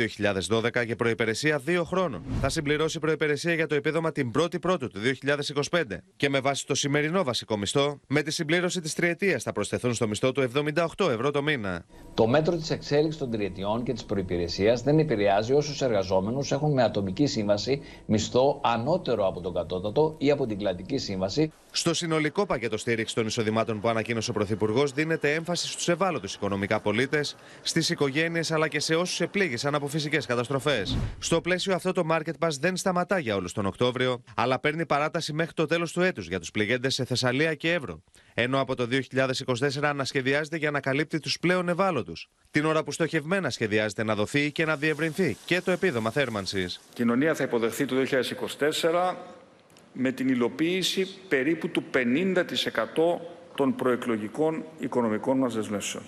[0.49, 4.99] 2012 και προπηρεσία δύο χρόνων θα συμπληρώσει προπηρεσία για το επίδομα την 1η Πρώτου του
[5.69, 5.83] 2025
[6.15, 10.07] και με βάση το σημερινό βασικό μισθό, με τη συμπλήρωση της τριετίας θα προσθεθούν στο
[10.07, 10.49] μισθό του
[10.97, 11.85] 78 ευρώ το μήνα.
[12.13, 16.83] Το μέτρο της εξέλιξης των τριετιών και της προπηρεσία δεν επηρεάζει όσους εργαζόμενους έχουν με
[16.83, 21.51] ατομική σύμβαση μισθό ανώτερο από τον κατώτατο ή από την κλατική σύμβαση.
[21.71, 26.79] Στο συνολικό πακέτο στήριξης των εισοδημάτων που ανακοίνωσε ο Πρωθυπουργός, δίνεται έμφαση στους ευάλωτους οικονομικά
[26.79, 27.35] πολίτες,
[27.75, 30.97] στις οικογένειες αλλά και σε όσους επλήγησαν από φυσικές καταστροφές.
[31.19, 35.33] Στο πλαίσιο αυτό, το Market Pass δεν σταματά για όλους τον Οκτώβριο, αλλά παίρνει παράταση
[35.33, 38.03] μέχρι το τέλος του έτους για τους πληγέντες σε Θεσσαλία και Εύρο.
[38.33, 42.29] Ενώ από το 2024 ανασχεδιάζεται για να καλύπτει τους πλέον ευάλωτους.
[42.51, 46.75] Την ώρα που στοχευμένα σχεδιάζεται να δοθεί και να διευρυνθεί και το επίδομα θέρμανσης.
[46.75, 49.15] Η κοινωνία θα υποδεχθεί το 2024
[49.93, 52.43] με την υλοποίηση περίπου του 50%
[53.55, 56.03] των προεκλογικών οικονομικών μας δεσμεύσεων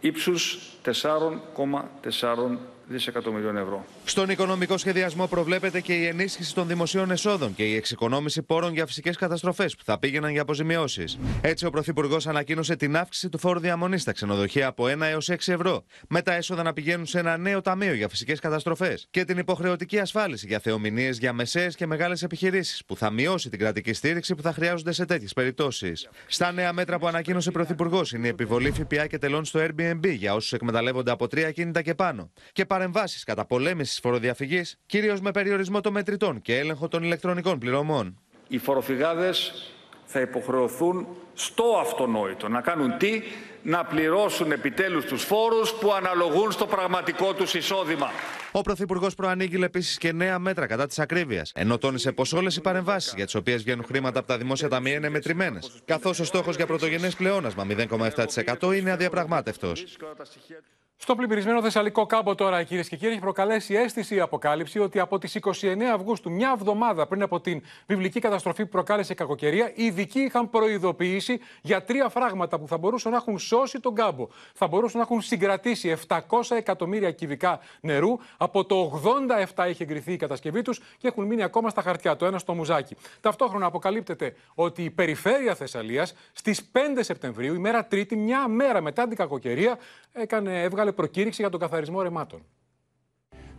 [0.00, 2.58] ύψους 4,4
[2.88, 3.84] δισεκατομμυρίων ευρώ.
[4.10, 8.86] Στον οικονομικό σχεδιασμό προβλέπεται και η ενίσχυση των δημοσίων εσόδων και η εξοικονόμηση πόρων για
[8.86, 11.18] φυσικές καταστροφές που θα πήγαιναν για αποζημιώσεις.
[11.40, 15.52] Έτσι, ο Πρωθυπουργός ανακοίνωσε την αύξηση του φόρου διαμονής στα ξενοδοχεία από 1 έως 6
[15.52, 19.38] ευρώ, με τα έσοδα να πηγαίνουν σε ένα νέο ταμείο για φυσικές καταστροφές και την
[19.38, 24.34] υποχρεωτική ασφάλιση για θεομηνίες για μεσαίες και μεγάλες επιχειρήσεις, που θα μειώσει την κρατική στήριξη
[24.34, 26.08] που θα χρειάζονται σε τέτοιες περιπτώσεις.
[26.26, 30.08] Στα νέα μέτρα που ανακοίνωσε ο Πρωθυπουργός είναι η επιβολή ΦΠΑ και τελών στο Airbnb
[30.12, 35.30] για όσους εκμεταλλεύονται από τρία κίνητα και πάνω και παρεμβάσεις κατά πολέμησης φοροδιαφυγής, κυρίως με
[35.30, 38.18] περιορισμό των μετρητών και έλεγχο των ηλεκτρονικών πληρωμών.
[38.48, 39.52] Οι φοροφυγάδες
[40.04, 43.22] θα υποχρεωθούν στο αυτονόητο να κάνουν τι,
[43.62, 48.10] να πληρώσουν επιτέλους τους φόρους που αναλογούν στο πραγματικό τους εισόδημα.
[48.52, 52.60] Ο Πρωθυπουργός προανήγγειλε επίσης και νέα μέτρα κατά της ακρίβειας, ενώ τόνισε πως όλες οι
[52.60, 56.56] παρεμβάσεις για τις οποίες βγαίνουν χρήματα από τα δημόσια ταμεία είναι μετρημένες, καθώς ο στόχος
[56.56, 59.84] για πρωτογενές πλεόνασμα 0,7% είναι αδιαπραγμάτευτος.
[61.02, 65.18] Στο πλημμυρισμένο Θεσσαλικό κάμπο τώρα, κυρίες και κύριοι, έχει προκαλέσει αίσθηση η αποκάλυψη ότι από
[65.18, 70.20] τις 29 Αυγούστου, μια εβδομάδα πριν από την βιβλική καταστροφή που προκάλεσε κακοκαιρία, οι ειδικοί
[70.20, 74.28] είχαν προειδοποιήσει για τρία φράγματα που θα μπορούσαν να έχουν σώσει τον κάμπο.
[74.54, 78.18] Θα μπορούσαν να έχουν συγκρατήσει 700 εκατομμύρια κυβικά νερού.
[78.36, 79.00] Από το
[79.54, 82.16] 87 είχε εγκριθεί η κατασκευή τους και έχουν μείνει ακόμα στα χαρτιά.
[82.16, 82.96] Το ένα στο μουζάκι.
[83.20, 89.16] Ταυτόχρονα αποκαλύπτεται ότι η περιφέρεια Θεσσαλίας στις 5 Σεπτεμβρίου, ημέρα Τρίτη, μια μέρα μετά την
[89.16, 89.78] κακοκαιρία,
[90.12, 92.42] έκανε, έβγαλε προκήρυξη για τον καθαρισμό ρεμάτων.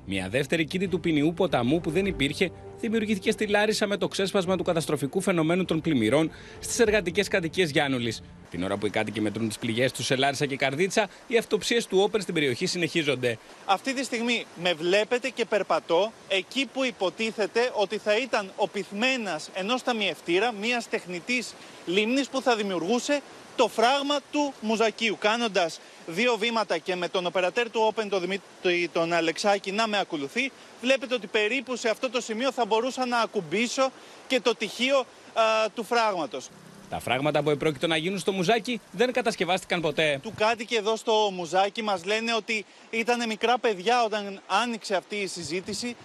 [0.05, 4.57] Μια δεύτερη κήτη του ποινιού ποταμού που δεν υπήρχε δημιουργήθηκε στη Λάρισα με το ξέσπασμα
[4.57, 8.21] του καταστροφικού φαινομένου των πλημμυρών στις εργατικές κατοικίες Γιάννουλης.
[8.49, 11.87] Την ώρα που οι κάτοικοι μετρούν τις πληγές τους σε Λάρισα και Καρδίτσα, οι αυτοψίες
[11.87, 13.37] του Όπερ στην περιοχή συνεχίζονται.
[13.65, 19.49] Αυτή τη στιγμή με βλέπετε και περπατώ εκεί που υποτίθεται ότι θα ήταν ο πυθμένας
[19.53, 21.53] ενός ταμιευτήρα, μιας τεχνητής
[21.85, 23.21] λίμνης που θα δημιουργούσε
[23.55, 28.89] το φράγμα του Μουζακίου, κάνοντας δύο βήματα και με τον οπερατέρ του Open, τον Δημήτρη
[28.93, 33.19] τον Αλεξάκη, να με ακολουθεί, βλέπετε ότι περίπου σε αυτό το σημείο θα μπορούσα να
[33.19, 33.91] ακουμπήσω
[34.27, 35.05] και το τυχείο
[35.75, 36.49] του φράγματος.
[36.91, 40.19] Τα φράγματα που επρόκειτο να γίνουν στο μουζάκι δεν κατασκευάστηκαν ποτέ.
[40.21, 45.27] Του κάτοικοι εδώ στο μουζάκι μας λένε ότι ήταν μικρά παιδιά όταν άνοιξε αυτή η
[45.27, 45.95] συζήτηση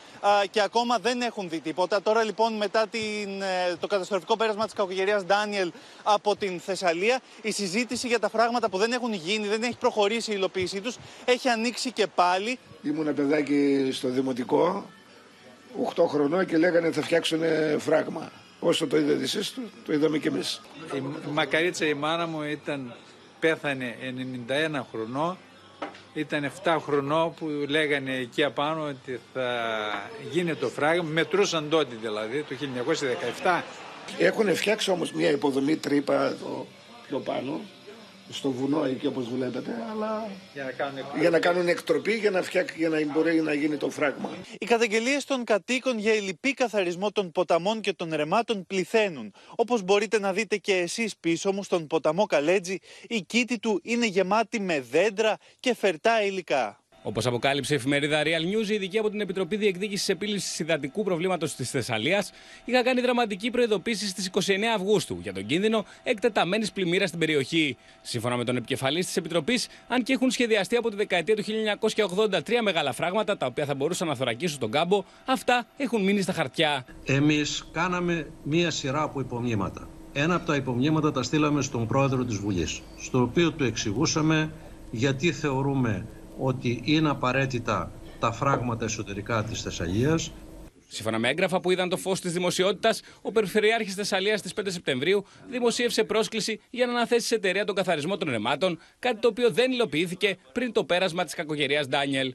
[0.51, 2.03] και ακόμα δεν έχουν δει τίποτα.
[2.03, 5.72] Τώρα λοιπόν μετά την, ε, το καταστροφικό πέρασμα της κακογερίας Ντάνιελ
[6.03, 10.31] από την Θεσσαλία η συζήτηση για τα φράγματα που δεν έχουν γίνει, δεν έχει προχωρήσει
[10.31, 12.59] η υλοποίησή τους έχει ανοίξει και πάλι.
[12.83, 14.87] Ήμουν παιδάκι στο δημοτικό,
[15.96, 17.40] 8 χρονών και λέγανε θα φτιάξουν
[17.79, 18.31] φράγμα.
[18.66, 20.61] Όσο το είδατε εσείς, το, το είδαμε κι εμείς.
[20.94, 22.94] Η Μακαρίτσα η μάνα μου ήταν,
[23.40, 23.96] πέθανε
[24.48, 25.37] 91 χρονών
[26.14, 29.50] ήταν 7 χρονών που λέγανε εκεί απάνω ότι θα
[30.31, 32.55] γίνει το φράγμα, μετρούσαν τότε δηλαδή, το
[33.42, 33.62] 1917.
[34.18, 36.66] Έχουν φτιάξει όμως μια υποδομή τρύπα εδώ
[37.09, 37.61] πιο πάνω,
[38.30, 42.30] στο βουνό εκεί όπως βλέπετε, αλλά για να κάνουν εκτροπή, για να, κάνουν εκτροπή, για
[42.30, 44.30] να, φτιάξει, για να μπορεί να γίνει το φράγμα.
[44.58, 49.32] Οι καταγγελίες των κατοίκων για ελλειπή καθαρισμό των ποταμών και των ρεμάτων πληθαίνουν.
[49.56, 54.06] Όπως μπορείτε να δείτε και εσείς πίσω μου στον ποταμό Καλέτζη, η κήτη του είναι
[54.06, 56.80] γεμάτη με δέντρα και φερτά υλικά.
[57.06, 61.54] Όπως αποκάλυψε η εφημερίδα Real News, οι ειδικοί από την Επιτροπή Διεκδίκησης Επίλυσης Ιδατικού Προβλήματος
[61.54, 62.32] της Θεσσαλίας
[62.64, 64.40] είχαν κάνει δραματική προειδοποίηση στις 29
[64.74, 67.76] Αυγούστου για τον κίνδυνο εκτεταμένης πλημμύρας στην περιοχή.
[68.02, 72.40] Σύμφωνα με τον επικεφαλής της Επιτροπής, αν και έχουν σχεδιαστεί από τη δεκαετία του 1983
[72.62, 76.86] μεγάλα φράγματα τα οποία θα μπορούσαν να θωρακίσουν τον κάμπο, αυτά έχουν μείνει στα χαρτιά.
[77.04, 79.88] Εμείς κάναμε μία σειρά από υπομνήματα.
[80.12, 84.52] Ένα από τα υπομνήματα τα στείλαμε στον πρόεδρο της Βουλής, στο οποίο του εξηγούσαμε
[84.90, 86.06] γιατί θεωρούμε
[86.38, 90.33] ότι είναι απαραίτητα τα φράγματα εσωτερικά της Θεσσαλίας.
[90.88, 95.25] Σύμφωνα με έγγραφα που είδαν το φως της δημοσιότητας, ο Περιφερειάρχης Θεσσαλίας στις 5 Σεπτεμβρίου
[95.49, 99.72] δημοσίευσε πρόσκληση για να αναθέσει σε εταιρεία τον καθαρισμό των ρεμάτων, κάτι το οποίο δεν
[99.72, 102.35] υλοποιήθηκε πριν το πέρασμα της κακογερίας Ντάνιελ.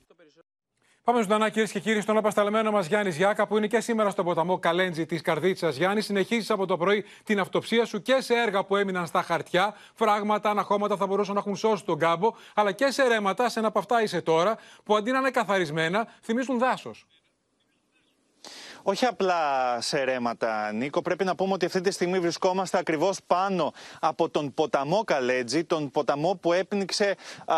[1.04, 4.26] Πάμε ζωντανά, κυρίες και κύριοι, στον απασταλμένο μας Γιάννης Γιάκα, που είναι και σήμερα στον
[4.26, 5.76] ποταμό Καλέντζη της Καρδίτσας.
[5.76, 9.76] Γιάννη, συνεχίζεις από το πρωί την αυτοψία σου και σε έργα που έμειναν στα χαρτιά.
[9.94, 13.68] Φράγματα, αναχώματα θα μπορούσαν να έχουν σώσει τον κάμπο, αλλά και σε ρέματα, σε ένα
[13.68, 17.06] από αυτά είσαι τώρα, που αντί να είναι καθαρισμένα, θυμίζουν δάσος
[18.84, 21.02] όχι απλά σε ρέματα, Νίκο.
[21.02, 25.91] Πρέπει να πούμε ότι αυτή τη στιγμή βρισκόμαστε ακριβώς πάνω από τον ποταμό Καλέτζη, τον
[25.91, 27.15] ποταμό που έπνιξε
[27.46, 27.56] α,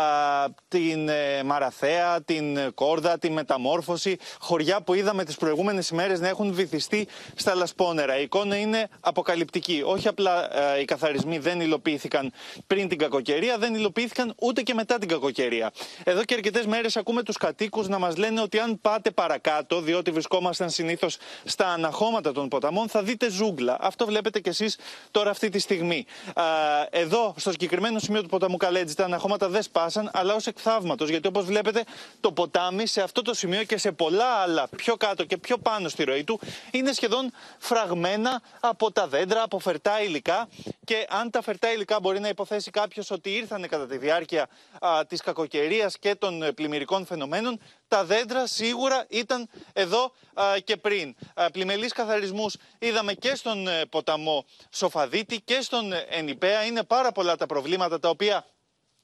[0.68, 6.52] την ε, Μαραθέα, την Κόρδα, τη Μεταμόρφωση, χωριά που είδαμε τις προηγούμενες ημέρες να έχουν
[6.52, 8.18] βυθιστεί στα λασπόνερα.
[8.18, 9.82] Η εικόνα είναι αποκαλυπτική.
[9.84, 10.48] Όχι απλά
[10.80, 12.32] οι καθαρισμοί δεν υλοποιήθηκαν
[12.66, 15.72] πριν την κακοκαιρία, δεν υλοποιήθηκαν ούτε και μετά την κακοκαιρία.
[16.04, 20.10] Εδώ και αρκετές μέρες ακούμε τους κατοίκους να μας λένε ότι αν πάτε παρακάτω, διότι
[20.10, 21.13] βρισκόμασταν συνήθως
[21.44, 23.76] στα αναχώματα των ποταμών θα δείτε ζούγκλα.
[23.80, 24.78] Αυτό βλέπετε κι εσείς
[25.10, 26.06] τώρα αυτή τη στιγμή.
[26.90, 31.04] Εδώ, στο συγκεκριμένο σημείο του ποταμού Καλέτζη, τα αναχώματα δεν σπάσαν, αλλά ως εκθαύματο.
[31.04, 31.84] Γιατί όπως βλέπετε,
[32.20, 35.88] το ποτάμι σε αυτό το σημείο και σε πολλά άλλα πιο κάτω και πιο πάνω
[35.88, 40.48] στη ροή του είναι σχεδόν φραγμένα από τα δέντρα, από φερτά υλικά.
[40.84, 44.48] Και αν τα φερτά υλικά μπορεί να υποθέσει κάποιος ότι ήρθαν κατά τη διάρκεια
[45.08, 50.12] της κακοκαιρίας και των πλημμυρικών φαινομένων, τα δέντρα σίγουρα ήταν εδώ
[50.64, 51.03] και πριν.
[51.34, 56.64] Α, πλημελείς καθαρισμούς είδαμε και στον ε, ποταμό Σοφαδίτη και στον ε, Ενιπέα.
[56.64, 58.46] Είναι πάρα πολλά τα προβλήματα τα οποία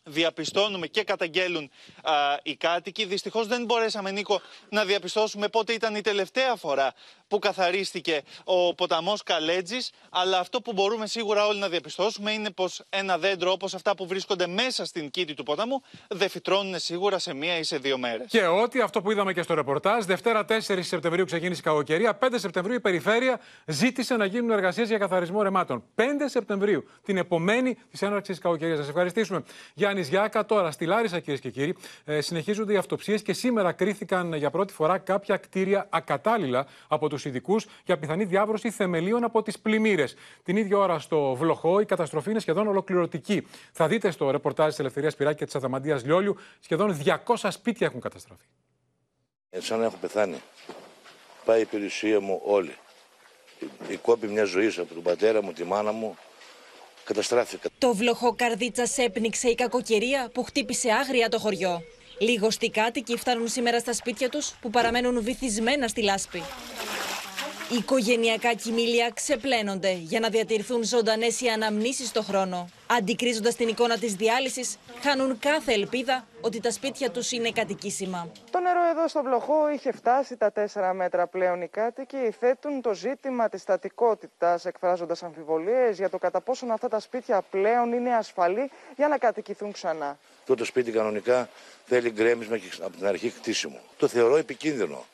[0.02, 1.70] διαπιστώνουμε και καταγγέλουν
[2.02, 3.04] α, οι κάτοικοι.
[3.04, 6.94] Δυστυχώς δεν μπορέσαμε, Νίκο, να διαπιστώσουμε πότε ήταν η τελευταία φορά
[7.28, 12.82] που καθαρίστηκε ο ποταμός Καλέτζης, αλλά αυτό που μπορούμε σίγουρα όλοι να διαπιστώσουμε είναι πως
[12.88, 17.34] ένα δέντρο όπως αυτά που βρίσκονται μέσα στην κήτη του ποταμού δεν φυτρώνουν σίγουρα σε
[17.34, 18.26] μία ή σε δύο μέρες.
[18.28, 22.38] Και ότι αυτό που είδαμε και στο ρεπορτάζ, Δευτέρα 4 Σεπτεμβρίου ξεκίνησε η κακοκαιρία, 5
[22.38, 25.84] Σεπτεμβρίου η Περιφέρεια ζήτησε να γίνουν εργασίες για καθαρισμό ρεμάτων.
[25.94, 28.78] 5 Σεπτεμβρίου, την επομένη της έναρξης της κακοκαιρίας.
[28.78, 29.42] Σας ευχαριστήσουμε.
[29.90, 34.35] Γιάννης Γιάκα, τώρα στη Λάρισα, κυρίες και κύριοι, ε, συνεχίζονται οι αυτοψίες και σήμερα κρίθηκαν
[34.35, 39.59] για πρώτη φορά κάποια κτίρια ακατάλληλα από τους ειδικούς για πιθανή διάβρωση θεμελίων από τις
[39.59, 40.14] πλημμύρες.
[40.42, 43.46] Την ίδια ώρα στο Βλοχό η καταστροφή είναι σχεδόν ολοκληρωτική.
[43.72, 48.00] Θα δείτε στο ρεπορτάζ της Ελευθερίας Πυράκη και της Αδαμαντίας Λιόλιου σχεδόν 200 σπίτια έχουν
[48.00, 48.44] καταστραφεί.
[49.50, 50.42] Έτσι, σαν να έχω πεθάνει.
[51.44, 52.74] Πάει η περιουσία μου όλη.
[53.88, 56.16] Η κόπη μιας ζωής από τον πατέρα μου, τη μάνα μου,
[57.12, 57.68] καταστράφηκα.
[57.78, 61.82] Το βλοχό καρδίτσα έπνιξε η κακοκαιρία που χτύπησε άγρια το χωριό.
[62.18, 66.42] Λίγοι κάτοικοι φτάνουν σήμερα στα σπίτια τους που παραμένουν βυθισμένα στη λάσπη.
[67.72, 72.68] Οι οικογενειακά κοιμήλια ξεπλένονται για να διατηρηθούν ζωντανές οι αναμνήσεις στο χρόνο.
[72.87, 78.30] Αντικρίζοντας την εικόνα της διάλυσης, χάνουν κάθε ελπίδα ότι τα σπίτια τους είναι κατοικήσιμα.
[78.50, 81.62] Το νερό εδώ στο βλοχό είχε φτάσει τα 4 μέτρα πλέον.
[81.62, 87.00] Οι κάτοικοι θέτουν το ζήτημα της στατικότητας, εκφράζοντας αμφιβολίες για το κατά πόσον αυτά τα
[87.00, 90.18] σπίτια πλέον είναι ασφαλή για να κατοικηθούν ξανά.
[90.44, 91.48] Το σπίτι κανονικά
[91.87, 93.80] θέλει γκρέμισμα και από την αρχή χτίσιμο.
[93.96, 95.04] Το θεωρώ επικίνδυνο.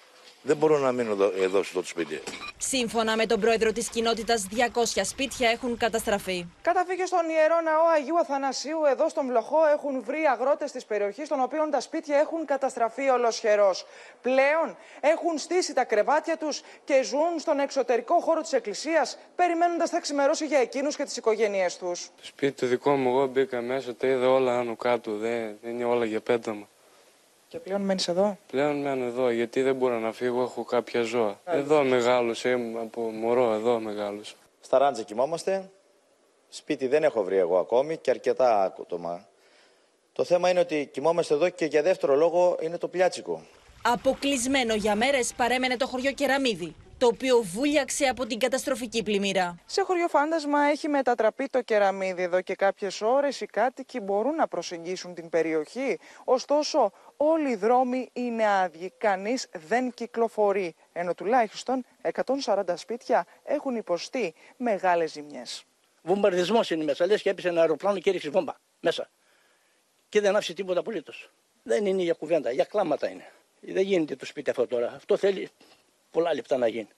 [0.47, 2.21] Δεν μπορώ να μείνω εδώ, εδώ στο σπίτι.
[2.59, 6.47] Σύμφωνα με τον πρόεδρο της κοινότητας, 200 σπίτια έχουν καταστραφεί.
[6.63, 11.41] Καταφύγει στον ιερό ναό Αγίου Αθανασίου, εδώ στον Βλοχό, έχουν βρει αγρότες της περιοχής, των
[11.41, 13.87] οποίων τα σπίτια έχουν καταστραφεί ολοσχερός.
[14.23, 20.01] Πλέον έχουν στήσει τα κρεβάτια τους και ζουν στον εξωτερικό χώρο της εκκλησίας, περιμένοντας θα
[20.01, 22.07] ξημερώσει για εκείνους και τις οικογένειές τους.
[22.17, 25.17] Το σπίτι το δικό μου, εγώ μπήκα μέσα, τα είδα όλα άνω κάτω.
[25.17, 26.69] Δεν, δεν είναι όλα για πέταμα.
[27.57, 31.41] Και πλέον μένεις εδώ; Πλέον μένω εδώ, γιατί δεν μπορώ να φύγω, έχω κάποια ζώα.
[31.45, 34.35] Εδώ μεγάλωσα, ήμουν από μωρό, εδώ μεγάλωσα.
[34.61, 35.71] Στα ράντζα κοιμόμαστε.
[36.49, 39.27] Σπίτι δεν έχω βρει εγώ ακόμη και αρκετά άτομα.
[40.13, 43.43] Το θέμα είναι ότι κοιμόμαστε εδώ και για δεύτερο λόγο είναι το πλιάτσικο.
[43.83, 49.59] Αποκλεισμένο για μέρες παρέμενε το χωριό Κεραμίδη, το οποίο βούλιαξε από την καταστροφική πλημμύρα.
[49.67, 53.41] Σε χωριό φάντασμα έχει μετατραπεί το κεραμίδι εδώ και κάποιες ώρες.
[53.41, 55.99] Οι κάτοικοι μπορούν να προσεγγίσουν την περιοχή.
[56.25, 58.93] Ωστόσο, όλοι οι δρόμοι είναι άδειοι.
[58.99, 60.75] Κανείς δεν κυκλοφορεί.
[60.93, 61.85] Ενώ τουλάχιστον
[62.45, 65.65] 140 σπίτια έχουν υποστεί μεγάλες ζημιές.
[66.03, 67.07] Βομβαρδισμός είναι μέσα.
[67.07, 69.11] Λες και έπεσε ένα αεροπλάνο και έριξες βόμβα μέσα.
[70.09, 71.31] Και δεν άφησε τίποτα απολύτως.
[71.63, 73.31] Δεν είναι για κουβέντα, για κλάματα είναι.
[73.61, 74.93] Δεν γίνεται το σπίτι αυτό τώρα.
[74.97, 75.49] Αυτό θέλει
[76.17, 76.89] πολλά λεπτά να γίνει.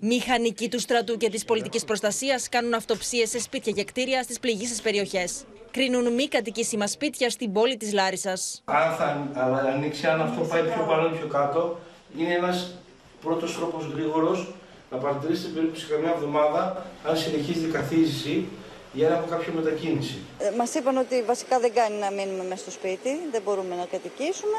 [0.00, 4.80] Μηχανικοί του στρατού και της πολιτικής προστασίας κάνουν αυτοψίες σε σπίτια και κτίρια στις πληγήσεις
[4.80, 5.44] περιοχές.
[5.70, 8.62] Κρίνουν μη κατοικήσιμα σπίτια στην πόλη της Λάρισας.
[8.64, 9.28] Αν θα
[9.74, 11.78] ανοίξει, αν αυτό πάει πιο πάνω ή πιο κάτω,
[12.18, 12.74] είναι ένας
[13.22, 14.54] πρώτος τρόπος γρήγορος
[14.90, 18.48] να παρατηρήσετε περίπου σε καμιά εβδομάδα αν συνεχίζει η καθίζηση
[18.92, 20.16] για να έχω κάποια μετακίνηση.
[20.38, 23.84] Ε, μας είπαν ότι βασικά δεν κάνει να μείνουμε μέσα στο σπίτι, δεν μπορούμε να
[23.84, 24.58] κατοικήσουμε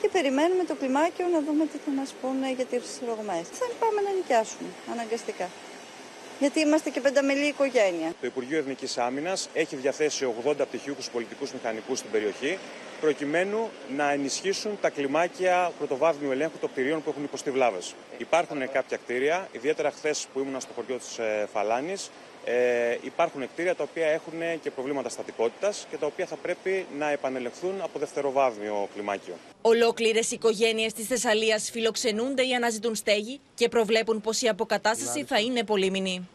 [0.00, 3.44] και περιμένουμε το κλιμάκιο να δούμε τι θα μας πούνε για τις ρογμές.
[3.60, 5.48] Θα πάμε να νοικιάσουμε, αναγκαστικά.
[6.40, 8.08] Γιατί είμαστε και πενταμελή οικογένεια.
[8.20, 12.58] Το Υπουργείο Εθνικής Άμυνας έχει διαθέσει 80 πτυχιούχους πολιτικούς μηχανικούς στην περιοχή,
[13.00, 17.94] προκειμένου να ενισχύσουν τα κλιμάκια πρωτοβάθμιου ελέγχου των κτηρίων που έχουν υποστεί βλάβες.
[18.18, 22.10] Υπάρχουν κάποια κτίρια, ιδιαίτερα χθες που ήμουν στο χωριό της ε, Φαλάνης,
[22.50, 27.10] ε, υπάρχουν κτίρια τα οποία έχουν και προβλήματα στατικότητας και τα οποία θα πρέπει να
[27.10, 29.34] επανελεχθούν από δευτεροβάθμιο κλιμάκιο.
[29.62, 35.64] Ολόκληρες οικογένειες της Θεσσαλίας φιλοξενούνται ή αναζητούν στέγη και προβλέπουν πως η αποκατάσταση θα είναι
[35.64, 36.28] πολύμηνη.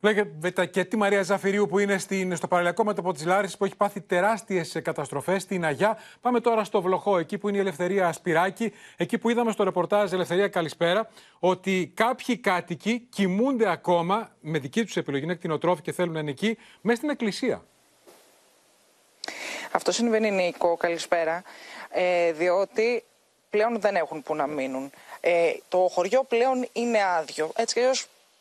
[0.00, 3.76] Βλέπετε και τη Μαρία Ζαφυρίου που είναι στην, στο παραλιακό μέτωπο της Λάρισης που έχει
[3.76, 5.98] πάθει τεράστιες καταστροφές στην Αγιά.
[6.20, 10.12] Πάμε τώρα στο Βλοχό, εκεί που είναι η Ελευθερία Σπυράκη, εκεί που είδαμε στο ρεπορτάζ
[10.12, 11.08] Ελευθερία Καλησπέρα
[11.38, 16.30] ότι κάποιοι κάτοικοι κοιμούνται ακόμα με δική τους επιλογή, είναι κτηνοτρόφοι και θέλουν να είναι
[16.30, 17.64] εκεί, μέσα στην εκκλησία.
[19.72, 21.42] Αυτό συμβαίνει, Νίκο, καλησπέρα,
[21.90, 23.04] ε, διότι
[23.50, 24.90] πλέον δεν έχουν που να μείνουν.
[25.20, 27.50] Ε, το χωριό πλέον είναι άδειο.
[27.54, 27.80] Έτσι κι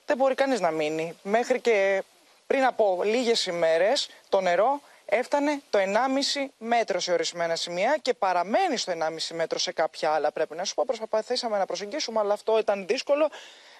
[0.07, 1.17] δεν μπορεί κανείς να μείνει.
[1.23, 2.03] Μέχρι και
[2.47, 8.77] πριν από λίγες ημέρες το νερό έφτανε το 1,5 μέτρο σε ορισμένα σημεία και παραμένει
[8.77, 10.31] στο 1,5 μέτρο σε κάποια άλλα.
[10.31, 13.29] Πρέπει να σου πω, προσπαθήσαμε να προσεγγίσουμε, αλλά αυτό ήταν δύσκολο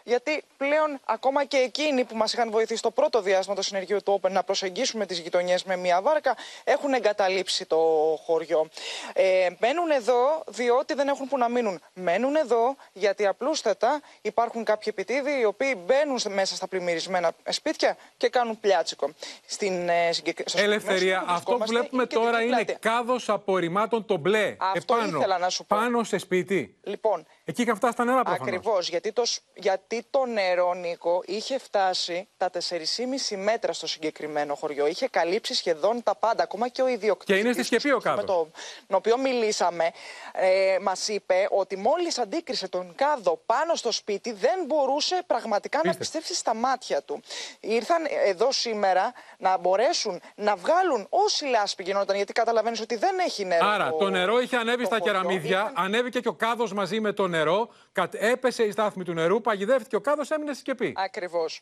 [0.08, 4.20] γιατί πλέον ακόμα και εκείνοι που μας είχαν βοηθήσει το πρώτο διάστημα του συνεργείου του
[4.22, 7.78] Open να προσεγγίσουμε τις γειτονιές με μία βάρκα έχουν εγκαταλείψει το
[8.26, 8.70] χωριό.
[9.14, 11.82] Ε, μένουν εδώ διότι δεν έχουν που να μείνουν.
[11.94, 18.30] Μένουν εδώ γιατί απλούστατα υπάρχουν κάποιοι επιτίδιοι οι οποίοι μπαίνουν μέσα στα πλημμυρισμένα σπίτια και
[18.30, 19.10] κάνουν πλιάτσικο.
[19.46, 20.10] Στην, ε,
[20.46, 24.56] στο Ελευθερία, αυτό που βλέπουμε τώρα είναι κάδος απορριμμάτων το μπλε.
[24.60, 25.76] Αυτό επάνω, ήθελα να σου πω.
[25.76, 26.78] Πάνω σε σπίτι.
[26.84, 28.48] Λοιπόν, Εκεί είχαν φτάσει τα νερά προφανώς.
[28.48, 34.88] Ακριβώς, γιατί το, γιατί το νερό, Νίκο, είχε φτάσει τα 4,5 μέτρα στο συγκεκριμένο χωριό.
[34.88, 37.36] Είχε καλύψει σχεδόν τα πάντα, ακόμα και ο ιδιοκτήτης.
[37.36, 38.20] Και είναι στη σκεπή ο κάδος.
[38.20, 38.52] Με τον
[38.88, 39.92] οποίο μιλήσαμε,
[40.34, 45.94] ε, μας είπε ότι μόλις αντίκρισε τον κάδο πάνω στο σπίτι, δεν μπορούσε πραγματικά να
[45.96, 47.22] πιστέψει στα μάτια του.
[47.60, 53.46] Ήρθαν εδώ σήμερα να μπορέσουν να βγάλουν όση λάσπη γινόταν, γιατί καταλαβαίνεις ότι δεν έχει
[53.46, 53.68] νερό.
[53.68, 57.36] Άρα, το, νερό είχε ανέβει στα κεραμίδια, ανέβηκε και ο κάδος μαζί με το νερό
[57.38, 57.70] νερό,
[58.12, 60.94] έπεσε η στάθμη του νερού, παγιδεύτηκε ο κάδος, έμεινε στη σκεπή.
[60.98, 61.62] Ακριβώς.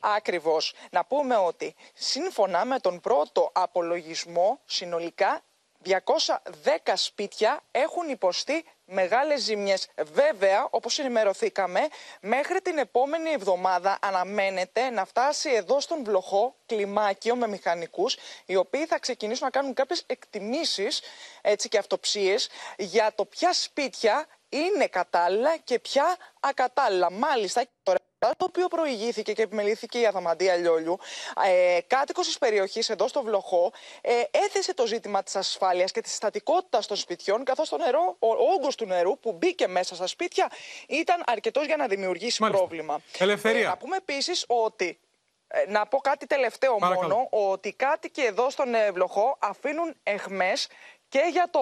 [0.00, 0.74] Ακριβώς.
[0.90, 5.42] Να πούμε ότι σύμφωνα με τον πρώτο απολογισμό, συνολικά
[5.86, 9.88] 210 σπίτια έχουν υποστεί μεγάλες ζημιές.
[10.12, 11.80] Βέβαια, όπως ενημερωθήκαμε,
[12.20, 18.86] μέχρι την επόμενη εβδομάδα αναμένεται να φτάσει εδώ στον Βλοχό κλιμάκιο με μηχανικούς, οι οποίοι
[18.86, 21.00] θα ξεκινήσουν να κάνουν κάποιες εκτιμήσεις
[21.42, 24.26] έτσι, και αυτοψίες για το ποια σπίτια
[24.56, 27.10] είναι κατάλληλα και πια ακατάλληλα.
[27.10, 30.98] Μάλιστα, το το οποίο προηγήθηκε και επιμελήθηκε η Αδαμαντία Λιόλιου,
[31.44, 36.14] ε, κάτοικος της περιοχής εδώ στο Βλοχό, ε, έθεσε το ζήτημα της ασφάλειας και της
[36.14, 40.50] στατικότητας των σπιτιών, καθώς το νερό, ο όγκος του νερού που μπήκε μέσα στα σπίτια
[40.88, 43.00] ήταν αρκετός για να δημιουργήσει πρόβλημα.
[43.18, 43.60] Ελευθερία.
[43.60, 44.98] Ε, να πούμε επίσης ότι
[45.48, 50.68] ε, να πω κάτι τελευταίο μόνο, ότι κάτοικοι εδώ στον Βλοχό αφήνουν εχμές
[51.08, 51.60] και για το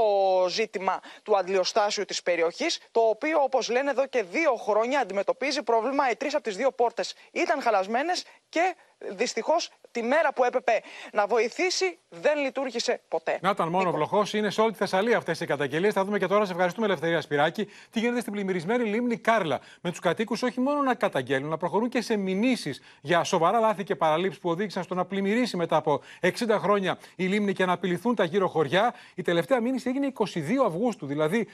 [0.48, 6.10] ζήτημα του αντλιοστάσιου της περιοχής, το οποίο όπως λένε εδώ και δύο χρόνια αντιμετωπίζει πρόβλημα.
[6.10, 11.26] Οι τρεις από τις δύο πόρτες ήταν χαλασμένες και δυστυχώς τη μέρα που έπρεπε να
[11.26, 13.38] βοηθήσει δεν λειτουργήσε ποτέ.
[13.40, 15.92] Να ήταν μόνο βλοχός, είναι σε όλη τη Θεσσαλία αυτές οι καταγγελίες.
[15.92, 19.60] Θα δούμε και τώρα, σε ευχαριστούμε Ελευθερία Σπυράκη, τι γίνεται στην πλημμυρισμένη λίμνη Κάρλα.
[19.80, 23.84] Με τους κατοίκους όχι μόνο να καταγγέλνουν, να προχωρούν και σε μηνύσεις για σοβαρά λάθη
[23.84, 27.72] και παραλήψεις που οδήγησαν στο να πλημμυρίσει μετά από 60 χρόνια η λίμνη και να
[27.72, 28.94] απειληθούν τα γύρω χωριά.
[29.14, 30.28] Η τελευταία μήνυση έγινε 22
[30.66, 31.48] Αυγούστου, δηλαδή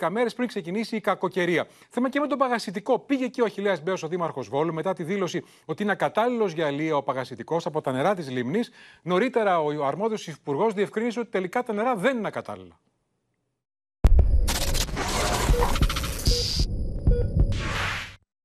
[0.00, 1.66] 10-11 μέρες πριν ξεκινήσει η κακοκαιρία.
[1.88, 2.98] Θέμα και με τον παγασιτικό.
[2.98, 6.66] Πήγε και ο Αχηλέα Μπέος, ο Δήμαρχος Βόλου, μετά τη δήλωση ότι είναι ακατάλληλος για
[6.66, 8.70] αλία ο παγασιτικός από τα νερά της λίμνης.
[9.02, 12.78] Νωρίτερα, ο αρμόδιος υπουργό διευκρίνησε ότι τελικά τα νερά δεν είναι ακατάλληλα.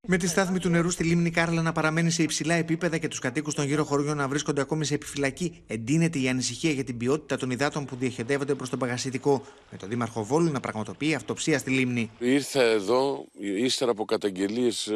[0.06, 3.18] Με τη στάθμη του νερού στη λίμνη Κάρλα να παραμένει σε υψηλά επίπεδα και τους
[3.18, 7.36] κατοίκους των γύρω χωριών να βρίσκονται ακόμη σε επιφυλακή, εντείνεται η ανησυχία για την ποιότητα
[7.36, 11.70] των υδάτων που διοχετεύονται προς τον παγασιτικό, με τον Δήμαρχο Βόλου να πραγματοποιεί αυτοψία στη
[11.70, 12.10] λίμνη.
[12.18, 14.90] Ήρθα εδώ ύστερα από καταγγελίες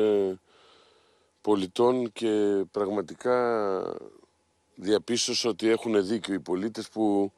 [1.47, 3.37] πολιτών και πραγματικά
[4.75, 7.33] διαπίστωσα ότι έχουν δίκιο οι πολίτες που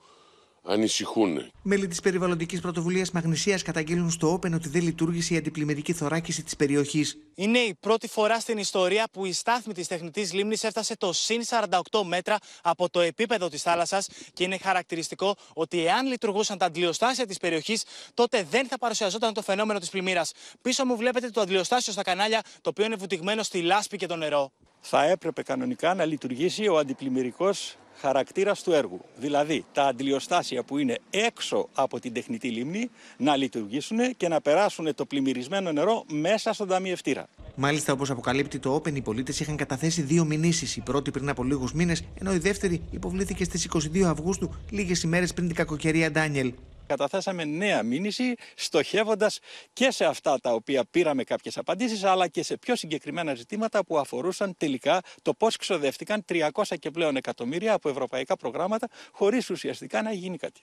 [0.69, 1.51] ανησυχούν.
[1.63, 6.57] Μέλη της περιβαλλοντικής πρωτοβουλίας Μαγνησίας καταγγέλνουν στο Όπεν ότι δεν λειτουργήσε η αντιπλημμυρική θωράκιση της
[6.57, 7.19] περιοχής.
[7.35, 11.43] Είναι η πρώτη φορά στην ιστορία που η στάθμη της τεχνητής λίμνης έφτασε το συν
[11.49, 17.27] 48 μέτρα από το επίπεδο της θάλασσας και είναι χαρακτηριστικό ότι εάν λειτουργούσαν τα αντιλιοστάσια
[17.27, 20.33] της περιοχής, τότε δεν θα παρουσιαζόταν το φαινόμενο της πλημμύρας.
[20.63, 24.17] Πίσω μου βλέπετε το αντιλιοστάσιο στα κανάλια, το οποίο είναι βουτυγμένο στη λάσπη και το
[24.17, 24.53] νερό.
[24.81, 29.01] Θα έπρεπε κανονικά να λειτουργήσει ο αντιπλημμυρικός χαρακτήρας του έργου.
[29.17, 34.95] Δηλαδή τα αντιλιοστάσια που είναι έξω από την τεχνητή λίμνη να λειτουργήσουν και να περάσουν
[34.95, 37.27] το πλημμυρισμένο νερό μέσα στον ταμιευτήρα.
[37.55, 40.77] Μάλιστα, όπως αποκαλύπτει το Open, οι πολίτες είχαν καταθέσει δύο μηνύσεις.
[40.77, 45.35] Η πρώτη πριν από λίγους μήνες, ενώ η δεύτερη υποβλήθηκε στις 22 Αυγούστου, λίγες ημέρες
[45.35, 46.53] πριν την κακοκαιρία Ντάνιελ
[46.89, 49.39] καταθέσαμε νέα μήνυση στοχεύοντας
[49.73, 53.99] και σε αυτά τα οποία πήραμε κάποιες απαντήσεις αλλά και σε πιο συγκεκριμένα ζητήματα που
[53.99, 60.13] αφορούσαν τελικά το πώς ξοδεύτηκαν 300 και πλέον εκατομμύρια από ευρωπαϊκά προγράμματα χωρίς ουσιαστικά να
[60.13, 60.63] γίνει κάτι.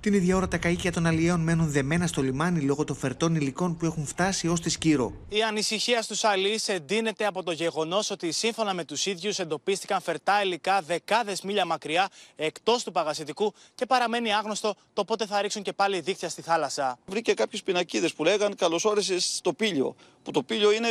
[0.00, 3.76] Την ίδια ώρα τα καίκια των αλλιέων μένουν δεμένα στο λιμάνι λόγω των φερτών υλικών
[3.76, 5.12] που έχουν φτάσει ως τη Σκύρο.
[5.28, 10.42] Η ανησυχία στους αλλιεί εντείνεται από το γεγονός ότι σύμφωνα με τους ίδιους εντοπίστηκαν φερτά
[10.42, 15.72] υλικά δεκάδες μίλια μακριά εκτός του παγασιτικού και παραμένει άγνωστο το πότε θα ρίξουν και
[15.72, 16.98] πάλι δίκτυα στη θάλασσα.
[17.06, 19.94] Βρήκε κάποιου πινακίδες που λέγαν καλώς όρισες στο πύλιο.
[20.22, 20.88] Που το πύλιο είναι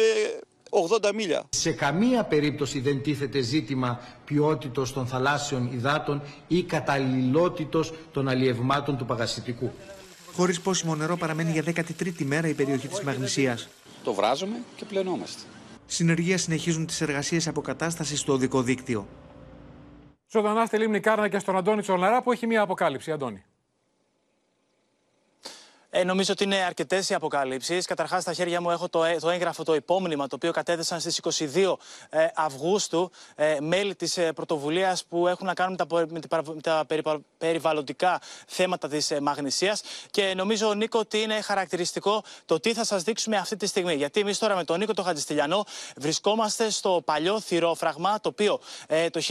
[0.70, 1.44] 80 μίλια.
[1.50, 9.06] Σε καμία περίπτωση δεν τίθεται ζήτημα ποιότητος των θαλάσσιων υδάτων ή καταλληλότητος των αλλιευμάτων του
[9.06, 9.72] παγασιτικού.
[10.34, 13.68] Χωρίς πόσιμο νερό παραμένει για 13η μέρα η περιοχή της Μαγνησίας.
[14.04, 15.42] Το βράζουμε και πλενόμαστε.
[15.86, 19.08] Συνεργεία συνεχίζουν τις εργασίες αποκατάστασης στο οδικό δίκτυο.
[20.32, 23.12] Ζωντανά στη Λίμνη Κάρνα και στον Αντώνη Τσολαρά που έχει μία αποκάλυψη.
[23.12, 23.44] Αντώνη.
[25.98, 27.86] Ε, νομίζω ότι είναι αρκετές οι αποκαλύψεις.
[27.86, 31.18] Καταρχάς, στα χέρια μου έχω το, ε, το έγγραφο, το υπόμνημα, το οποίο κατέθεσαν στις
[31.18, 31.78] 22
[32.10, 36.20] ε, Αυγούστου ε, μέλη της ε, πρωτοβουλίας που έχουν να κάνουν τα, με
[36.62, 36.86] τα
[37.38, 39.82] περιβαλλοντικά θέματα της ε, Μαγνησίας.
[40.12, 43.96] Και νομίζω, Νίκο, ότι είναι χαρακτηριστικό το τι θα σας δείξουμε αυτή τη στιγμή.
[43.96, 45.66] Γιατί εμείς τώρα με τον Νίκο το Χατζηστηλιανό
[45.96, 49.22] βρισκόμαστε στο παλιό θηρόφραγμα, το οποίο ε, το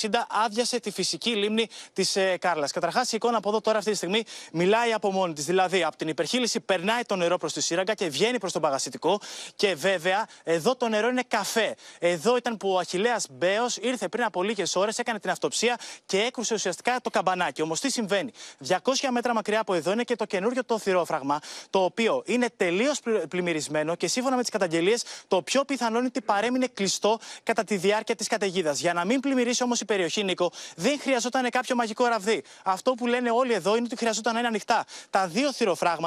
[0.00, 0.08] 1960
[0.44, 2.72] άδειασε τη φυσική λίμνη της ε, Κάρλας.
[2.72, 5.44] Καταρχάς, η εικόνα από εδώ τώρα αυτή τη στιγμή μιλάει από μόνη της.
[5.44, 8.62] Δηλαδή, από την την υπερχείληση περνάει το νερό προς τη σύραγγα και βγαίνει προς τον
[8.62, 9.20] παγασιτικό.
[9.56, 11.74] Και βέβαια, εδώ το νερό είναι καφέ.
[11.98, 16.18] Εδώ ήταν που ο Αχηλέα Μπέος ήρθε πριν από λίγες ώρες, έκανε την αυτοψία και
[16.18, 17.62] έκρουσε ουσιαστικά το καμπανάκι.
[17.62, 18.32] Όμως τι συμβαίνει;
[18.68, 18.76] 200
[19.10, 21.40] μέτρα μακριά από εδώ είναι και το καινούριο το θηρόφραγμα,
[21.70, 26.20] το οποίο είναι τελείως πλημμυρισμένο και σύμφωνα με τις καταγγελίες, το πιο πιθανό είναι ότι
[26.20, 28.80] παρέμεινε κλειστό κατά τη διάρκεια της καταιγίδας.
[28.80, 32.42] Για να μην πλημμυρίσει όμως η περιοχή, Νίκο, δεν χρειαζόταν κάποιο μαγικό ραβδί.
[32.62, 34.84] Αυτό που λένε όλοι εδώ είναι ότι χρειαζόταν να είναι ανοιχτά.
[35.10, 35.97] Τα δύο θηροφράγματα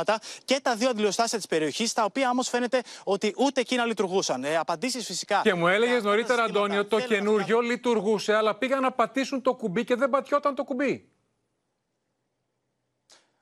[0.46, 4.44] και τα δύο αντιλιοστάσια της περιοχής, τα οποία όμως φαίνεται ότι ούτε εκείνα λειτουργούσαν.
[4.44, 5.42] Ε, Απαντήσεις φυσικά.
[5.44, 9.96] Και μου έλεγες νωρίτερα, Αντώνιο, το καινούριο λειτουργούσε, αλλά πήγαν να πατήσουν το κουμπί και
[9.96, 11.10] δεν πατιόταν το κουμπί.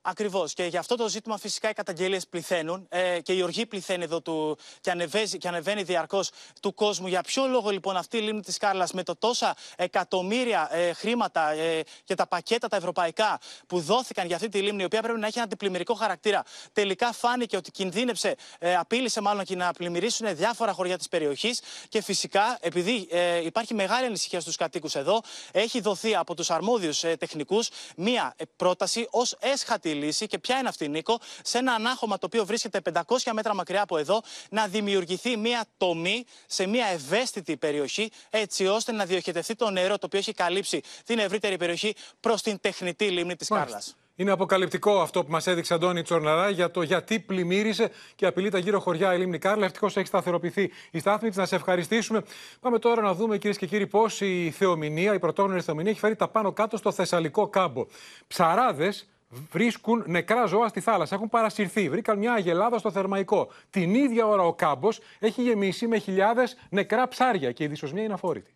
[0.02, 0.54] Ακριβώς.
[0.54, 4.22] Και για αυτό το ζήτημα φυσικά οι καταγγελίες πληθαίνουν ε, και η οργή πληθαίνει εδώ
[4.22, 6.32] του, και, ανεβαίνει, και ανεβαίνει διαρκώς
[6.62, 7.08] του κόσμου.
[7.08, 11.50] Για ποιο λόγο λοιπόν αυτή η λίμνη της Κάρλας με το τόσα εκατομμύρια ε, χρήματα
[11.50, 15.20] ε, και τα πακέτα τα ευρωπαϊκά που δόθηκαν για αυτή τη λίμνη, η οποία πρέπει
[15.20, 16.44] να έχει ένα αντιπλημμυρικό χαρακτήρα,
[16.74, 21.62] τελικά φάνηκε ότι κινδύνεψε, ε, απείλησε μάλλον και να πλημμυρίσουν διάφορα χωριά της περιοχής.
[21.90, 25.22] Και φυσικά, επειδή ε, υπάρχει μεγάλη ανησυχία στους κατοίκους εδώ,
[25.52, 30.28] έχει δοθεί από τους αρμόδιους ε, τεχνικούς μία πρόταση ως έσχατη λύση.
[30.28, 33.98] Και ποια είναι αυτή, Νίκο, σε ένα ανάχωμα το οποίο βρίσκεται 500 μέτρα μακριά από
[33.98, 39.98] εδώ, να δημιουργηθεί μια τομή σε μια ευαίσθητη περιοχή, έτσι ώστε να διοχετευτεί το νερό
[39.98, 43.96] το οποίο έχει καλύψει την ευρύτερη περιοχή προς την τεχνητή λίμνη της Κάρλας.
[44.20, 48.58] Είναι αποκαλυπτικό αυτό που μας έδειξε Αντώνη Τσορναρά για το γιατί πλημμύρισε και απειλεί τα
[48.58, 49.66] γύρω χωριά η λίμνη Κάρλα.
[49.66, 51.38] Ευτυχώς έχει σταθεροποιηθεί η στάθμη της.
[51.38, 52.24] Να σε ευχαριστήσουμε.
[52.60, 56.16] Πάμε τώρα να δούμε, κυρίες και κύριοι, πώς η θεομηνία, η πρωτόγνωρη θεομηνία έχει φέρει
[56.16, 57.86] τα πάνω κάτω στο Θεσσαλικό κάμπο.
[58.28, 59.08] Ψαράδες
[59.52, 61.16] βρίσκουν νεκρά ζώα στη θάλασσα.
[61.16, 61.90] Έχουν παρασυρθεί.
[61.90, 63.52] Βρήκαν μια αγελάδα στο θερμαϊκό.
[63.70, 68.14] Την ίδια ώρα ο κάμπος έχει γεμίσει με χιλιάδες νεκρά ψάρια και η δυσοσμία είναι
[68.14, 68.54] αφόρητη.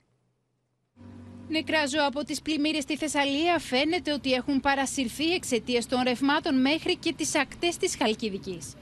[1.48, 6.96] Νεκρά ζώα από τις πλημμύρες στη Θεσσαλία φαίνεται ότι έχουν παρασυρθεί εξαιτίας των ρευμάτων μέχρι
[6.96, 8.74] και τις ακτές της Χαλκιδικής.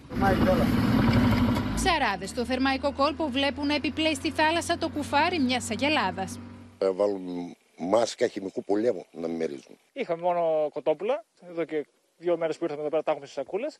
[1.76, 6.39] Ψαράδες στο θερμαϊκό κόλπο βλέπουν να επιπλέει στη θάλασσα το κουφάρι μιας αγελάδας.
[6.78, 9.77] Θα βάλουν μάσκα χημικού πολέμου να μην μερίζουν.
[9.93, 11.23] Είχαμε μόνο κοτόπουλα.
[11.49, 11.86] Εδώ και
[12.17, 13.77] δύο μέρες που ήρθαμε εδώ πέρα τα έχουμε στις σακούλες.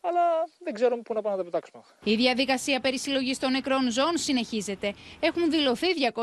[0.00, 0.20] Αλλά
[0.58, 1.82] δεν ξέρουμε πού να πάμε να τα πετάξουμε.
[2.04, 4.94] Η διαδικασία περί συλλογής των νεκρών ζώων συνεχίζεται.
[5.20, 6.22] Έχουν δηλωθεί 228.492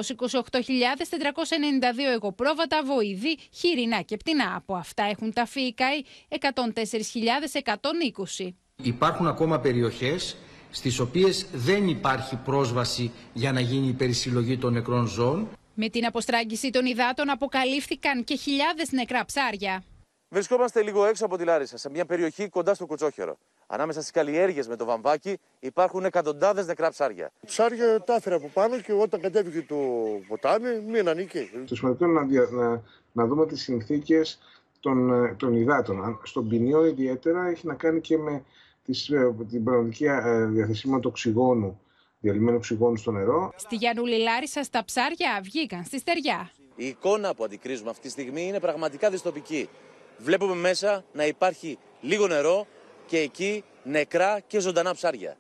[2.13, 4.55] εγωπρόβατα, βοηδή, χοιρινά και πτηνά.
[4.55, 8.53] Από αυτά έχουν ταφεί ή καεί 104.120.
[8.83, 10.37] Υπάρχουν ακόμα περιοχές
[10.71, 15.47] στις οποίες δεν υπάρχει πρόσβαση για να γίνει η περισυλλογή των νεκρών ζώων.
[15.77, 19.83] Με την αποστράγγιση των υδάτων αποκαλύφθηκαν και χιλιάδες νεκρά ψάρια.
[20.29, 23.37] Βρισκόμαστε λίγο έξω από τη Λάρισα, σε μια περιοχή κοντά στο Κουτσόχερο.
[23.67, 27.31] Ανάμεσα στις καλλιέργειες με το βαμβάκι υπάρχουν εκατοντάδες νεκρά ψάρια.
[27.45, 29.75] Ψάρια τα έφερα από πάνω και όταν κατέβηκε το
[30.27, 31.49] ποτάμι μείναν εκεί.
[31.67, 34.39] Το σημαντικό είναι να, δια- να, να δούμε τις συνθήκες
[34.79, 36.19] των, ε, των υδάτων.
[36.23, 38.43] Στον ποινιό ιδιαίτερα έχει να κάνει και με
[38.85, 41.79] τις, ε, την πραγματική ε, διαθεσιμότητα οξυγόνου,
[42.25, 43.53] διαλυμένου οξυγόνου στο νερό.
[43.55, 46.51] Στη Γιαννούλη Λάρισα τα ψάρια βγήκαν στη στεριά.
[46.75, 49.69] Η εικόνα που αντικρίζουμε αυτή τη στιγμή είναι πραγματικά δυστοπική.
[50.17, 52.67] Βλέπουμε μέσα να υπάρχει λίγο νερό
[53.07, 55.37] και εκεί νεκρά και ζωντανά ψάρια.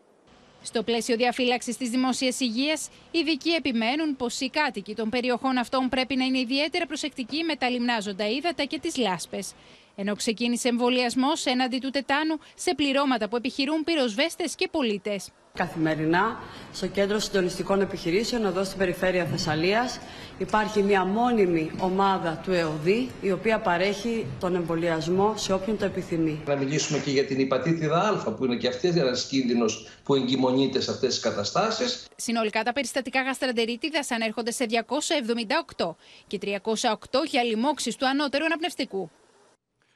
[0.61, 5.89] Στο πλαίσιο διαφύλαξης της δημόσιας υγείας, οι ειδικοί επιμένουν πως οι κάτοικοι των περιοχών αυτών
[5.89, 9.53] πρέπει να είναι ιδιαίτερα προσεκτικοί με τα λιμνάζοντα ύδατα και τις λάσπες.
[9.95, 15.31] Ενώ ξεκίνησε εμβολιασμός έναντι του τετάνου σε πληρώματα που επιχειρούν πυροσβέστες και πολίτες.
[15.55, 16.39] Καθημερινά
[16.73, 19.99] στο Κέντρο Συντονιστικών Επιχειρήσεων εδώ στην περιφέρεια Θεσσαλίας
[20.37, 26.41] υπάρχει μια μόνιμη ομάδα του ΕΟΔΗ η οποία παρέχει τον εμβολιασμό σε όποιον το επιθυμεί.
[26.45, 30.81] Να μιλήσουμε και για την υπατήτηδα Α που είναι και αυτή ένας κίνδυνος που εγκυμονείται
[30.81, 32.05] σε αυτές τις καταστάσεις.
[32.15, 34.65] Συνολικά τα περιστατικά γαστραντερίτιδας ανέρχονται σε
[35.75, 35.95] 278
[36.27, 39.09] και 308 για λοιμώξεις του ανώτερου αναπνευστικού.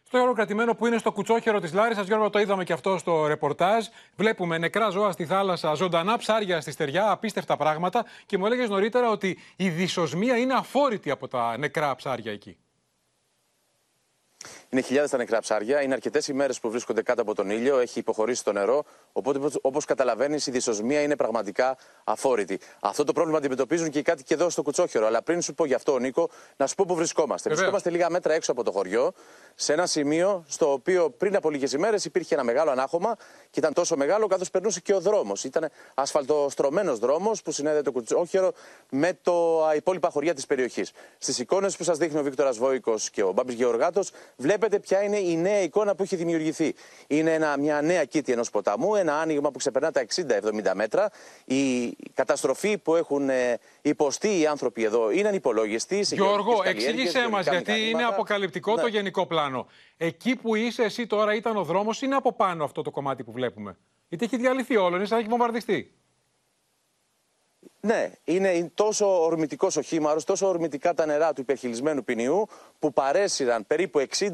[0.10, 3.28] Στο Γιώργο κρατημένο που είναι στο κουτσόχερο της Λάρισας, Γιώργο, το είδαμε και αυτό στο
[3.28, 3.86] ρεπορτάζ.
[4.16, 8.06] Βλέπουμε νεκρά ζώα στη θάλασσα, ζωντανά ψάρια στη στεριά, απίστευτα πράγματα.
[8.26, 12.58] Και μου έλεγες νωρίτερα ότι η δυσοσμία είναι αφόρητη από τα νεκρά ψάρια εκεί.
[14.70, 15.82] Είναι χιλιάδες τα νεκρά ψάρια.
[15.82, 17.80] Είναι αρκετές ημέρε που βρίσκονται κάτω από τον ήλιο.
[17.80, 18.84] Έχει υποχωρήσει το νερό.
[19.12, 22.60] Οπότε, όπως καταλαβαίνεις, η δυσοσμία είναι πραγματικά αφόρητη.
[22.80, 25.06] Αυτό το πρόβλημα αντιμετωπίζουν και οι κάτοικοι εδώ στο Κουτσόχερο.
[25.06, 27.50] Αλλά πριν σου πω γι' αυτό, Νίκο, να σου πω που βρισκόμαστε.
[27.50, 27.70] Βεβαίως.
[27.70, 29.12] Βρισκόμαστε λίγα μέτρα έξω από το χωριό,
[29.56, 33.16] σε ένα σημείο στο οποίο πριν από λίγες ημέρες υπήρχε ένα μεγάλο ανάχωμα
[33.50, 35.44] και ήταν τόσο μεγάλο καθώς περνούσε και ο δρόμος.
[35.44, 38.52] Ήταν ασφαλτοστρωμένος δρόμος που συνέδεε το Κουτσόχερο
[38.90, 40.92] με το α, υπόλοιπα χωριά της περιοχής.
[41.18, 45.18] Στις εικόνες που σας δείχνει ο Βίκτορας Βόικος και ο Μπάμπης Γεωργάτος, βλέπετε ποια είναι
[45.18, 46.74] η νέα εικόνα που έχει δημιουργηθεί.
[47.08, 51.10] Είναι ένα, μια νέα κήτη ενός ποταμού, ένα άνοιγμα που ξεπερνά τα 60-70 μέτρα.
[51.46, 56.04] Η καταστροφή που έχουν ε, υποστεί οι άνθρωποι εδώ είναι ανυπολόγιστη.
[56.04, 58.14] σε Γιώργο, γεωργικές καλλιέργειες, εξήγησέ μας, γεωργικά γιατί είναι μηχανήματα.
[58.14, 58.90] αποκαλυπτικό το Ναι.
[58.90, 59.68] γενικό πλάνο.
[59.98, 63.32] Εκεί που είσαι εσύ τώρα ήταν ο δρόμος, είναι από πάνω αυτό το κομμάτι που
[63.32, 63.78] βλέπουμε.
[64.10, 65.94] Γιατί έχει διαλυθεί όλο, είναι σαν να έχει βομβαρδιστεί.
[67.82, 72.48] Ναι, είναι τόσο ορμητικός ο χήμαρο, τόσο ορμητικά τα νερά του υπερχειλισμένου ποινιού,
[72.80, 74.34] που παρέσυραν περίπου 60-70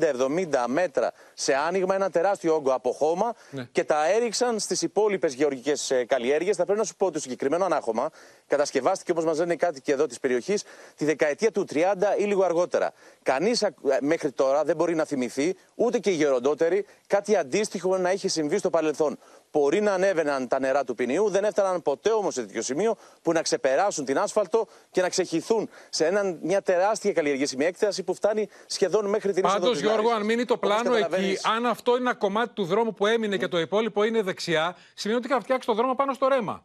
[0.68, 3.68] μέτρα σε άνοιγμα ένα τεράστιο όγκο από χώμα Ναι.
[3.72, 6.56] και τα έριξαν στις υπόλοιπες γεωργικές καλλιέργειες.
[6.56, 8.10] Θα πρέπει να σου πω ότι το συγκεκριμένο ανάχωμα
[8.48, 10.64] κατασκευάστηκε, όπως μας λένε οι κάτοικοι εδώ της περιοχής,
[10.96, 11.84] τη δεκαετία του 30
[12.18, 12.92] ή λίγο αργότερα.
[13.24, 13.64] Κανείς
[14.02, 18.58] μέχρι τώρα δεν μπορεί να θυμηθεί, ούτε και οι γεροντότεροι, κάτι αντίστοιχο να είχε συμβεί
[18.58, 19.20] στο παρελθόν.
[19.52, 23.32] Μπορεί να ανέβαιναν τα νερά του ποινιού, δεν έφταναν ποτέ όμως σε τέτοιο σημείο που
[23.32, 28.35] να ξεπεράσουν την άσφαλτο και να ξεχυθούν σε έναν, μια τεράστια καλλιεργήσιμη έκταση που φτάνει
[28.66, 30.20] σχεδόν μέχρι την είσοδο Πάντως, της Γιώργο, Λάρισσας.
[30.20, 33.06] αν μείνει το Όπως πλάνο εκεί, καταλαβαίνεις- αν αυτό είναι ένα κομμάτι του δρόμου που
[33.06, 36.64] έμεινε και το υπόλοιπο είναι δεξιά, σημαίνει ότι είχα φτιάξει το δρόμο πάνω στο ρέμα.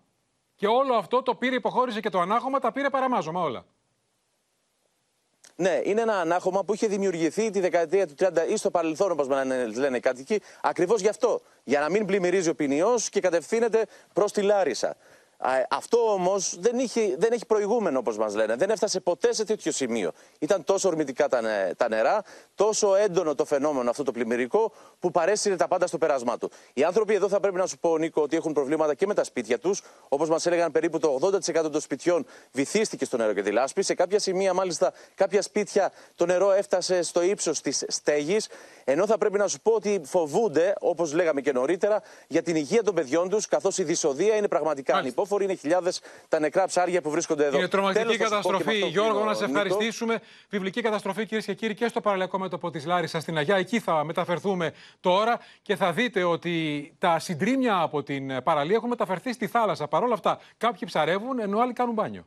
[0.54, 3.64] Και όλο αυτό το πήρε, υποχώρησε και το ανάχωμα, τα πήρε παραμάζωμα όλα.
[5.56, 9.28] Ναι, είναι ένα ανάχωμα που είχε δημιουργηθεί τη δεκαετία του 30 ή στο παρελθόν, όπως
[9.28, 11.40] λένε, λένε οι κάτοικοι, ακριβώς γι' αυτό.
[11.64, 14.96] Για να μην πλημμυρίζει ο ποινιό και κατευθύνεται προς τη Λάρισα.
[15.42, 18.54] Α, Αυτό όμως δεν, είχε- δεν έχει προηγούμενο, όπως μας λένε.
[18.56, 20.12] Δεν έφτασε ποτέ σε τέτοιο σημείο.
[20.38, 22.22] Ήταν τόσο ορμητικά τα, νε- τα νερά,
[22.54, 26.50] τόσο έντονο το φαινόμενο αυτό το πλημμυρικό, που παρέσυρε τα πάντα στο πέρασμά του.
[26.72, 29.24] Οι άνθρωποι εδώ θα πρέπει να σου πω, Νίκο, ότι έχουν προβλήματα και με τα
[29.24, 29.82] σπίτια τους.
[30.08, 33.82] Όπως μας έλεγαν, περίπου το 80% των σπιτιών βυθίστηκε στο νερό και τη λάσπη.
[33.82, 38.48] Σε κάποια σημεία, μάλιστα, κάποια σπίτια το νερό έφτασε στο ύψος της στέγης.
[38.84, 42.82] Ενώ θα πρέπει να σου πω ότι φοβούνται, όπως λέγαμε και νωρίτερα, για την υγεία
[42.82, 45.28] των παιδιών τους, καθώς η δυσοδεία είναι πραγματικά ανυπόφορη.
[45.40, 47.56] Είναι χιλιάδες τα νεκρά ψάρια που βρίσκονται εδώ.
[47.58, 48.76] Είναι τρομακτική Τέλος, θα σου πω και με καταστροφή.
[48.76, 49.58] αυτό που Γιώργο, είναι να ο σε Νίκο.
[49.58, 50.20] ευχαριστήσουμε.
[50.48, 53.56] Βιβλική καταστροφή, κυρίες και κύριοι, και στο παραλιακό μέτωπο της Λάρισας στην Αγιά.
[53.56, 59.32] Εκεί θα μεταφερθούμε τώρα και θα δείτε ότι τα συντρίμια από την παραλία έχουν μεταφερθεί
[59.32, 59.88] στη θάλασσα.
[59.88, 62.24] Παρ' όλα αυτά, κάποιοι ψαρεύουν ενώ άλλοι κάνουν μπάνιο.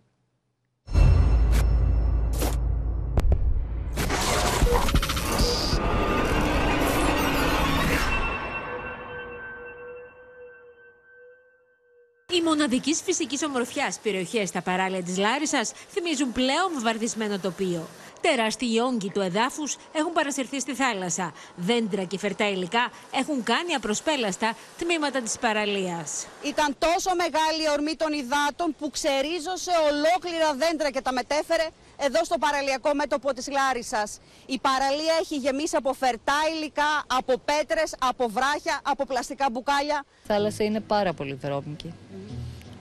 [12.44, 17.88] Μοναδικής φυσικής ομορφιάς περιοχές στα παράλια της Λάρισας θυμίζουν πλέον βομβαρδισμένο τοπίο.
[18.22, 21.34] Τεράστιοι όγκοι του εδάφους έχουν παρασυρθεί στη θάλασσα.
[21.56, 26.28] Δέντρα και φερτά υλικά έχουν κάνει απροσπέλαστα τμήματα της παραλίας.
[26.44, 31.68] Ήταν τόσο μεγάλη η ορμή των υδάτων που ξερίζωσε ολόκληρα δέντρα και τα μετέφερε
[31.98, 34.20] εδώ στο παραλιακό μέτωπο της Λάρισας.
[34.46, 40.06] Η παραλία έχει γεμίσει από φερτά υλικά, από πέτρες, από βράχια, από πλαστικά μπουκάλια.
[40.24, 41.94] Η θάλασσα είναι πάρα πολύ βρώμικη.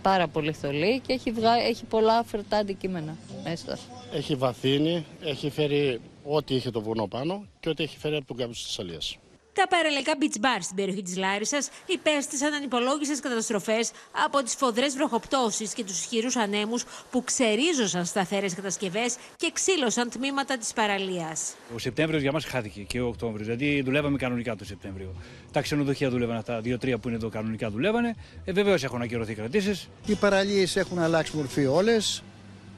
[0.03, 1.55] Πάρα πολύ θολή και έχει, βγα...
[1.55, 3.79] έχει πολλά φερτά αντικείμενα μέσα.
[4.13, 8.37] Έχει βαθύνει, έχει φέρει ό,τι είχε το βουνό πάνω και ό,τι έχει φέρει από τον
[8.37, 9.17] κάμπο της Θεσσαλίας.
[9.55, 13.91] Τα παραλιακά beach bars στην περιοχή της Λάρισας υπέστησαν ανυπολόγιστε καταστροφές
[14.25, 20.59] από τις φοδρές βροχοπτώσεις και τους ισχυρούς ανέμους που ξερίζωσαν σταθερές κατασκευές και ξύλωσαν τμήματα
[20.59, 21.55] της παραλίας.
[21.75, 23.47] Ο Σεπτέμβριος για μας χάθηκε και ο Οκτώβριος.
[23.47, 25.15] Δηλαδή δουλεύαμε κανονικά το Σεπτέμβριο.
[25.53, 28.15] Τα ξενοδοχεία δουλεύαν αυτά, δύο-τρία που είναι εδώ κανονικά δουλεύανε.
[28.45, 29.89] Ε, Βεβαίως έχουν ακυρωθεί κρατήσεις.
[30.07, 32.23] Οι παραλίες έχουν αλλάξει μορφή όλες,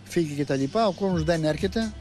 [0.05, 0.87] φύγει και τα λοιπά.
[0.87, 1.93] Ο κόσμος δεν έρχεται,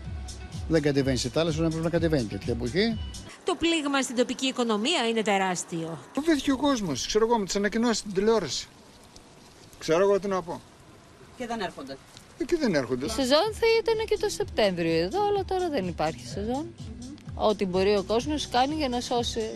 [0.67, 2.97] δεν κατεβαίνει στη θάλασσα, δεν πρέπει να κατεβαίνει τέτοια εποχή.
[3.45, 5.97] Το πλήγμα στην τοπική οικονομία είναι τεράστιο.
[6.13, 8.67] Φοβήθηκε ο κόσμος, ξέρω εγώ, με τις ανακοινώσεις στην τηλεόραση.
[9.79, 10.61] Ξέρω εγώ τι να πω.
[11.37, 11.97] Και δεν έρχονται.
[12.37, 13.05] Εκεί δεν έρχονται.
[13.05, 16.75] Η σεζόν θα ήταν και το Σεπτέμβριο εδώ, αλλά τώρα δεν υπάρχει σεζόν.
[17.35, 19.49] Ό,τι μπορεί ο κόσμος κάνει για να σώσει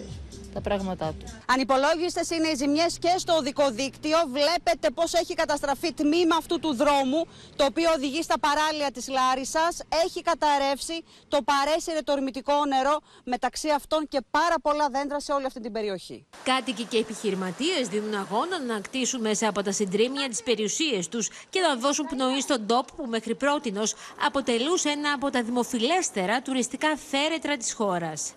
[0.58, 1.26] τα πράγματά του.
[1.46, 4.18] Ανυπολόγιστες είναι οι ζημιές και στο οδικό δίκτυο.
[4.38, 7.22] Βλέπετε πώς έχει καταστραφεί τμήμα αυτού του δρόμου,
[7.56, 9.74] το οποίο οδηγεί στα παράλια της Λάρισας.
[10.06, 15.46] Έχει καταρρεύσει το παρέσυρε το ορμητικό νερό μεταξύ αυτών και πάρα πολλά δέντρα σε όλη
[15.46, 16.26] αυτή την περιοχή.
[16.44, 21.60] Κάτοικοι και επιχειρηματίες δίνουν αγώνα να κτίσουν μέσα από τα συντρίμια τι περιουσίε τους και
[21.60, 23.74] να δώσουν πνοή στον τόπο που μέχρι πρώτη
[24.26, 28.34] αποτελούσε ένα από τα δημοφιλέστερα τουριστικά θέρετρα της χώρας.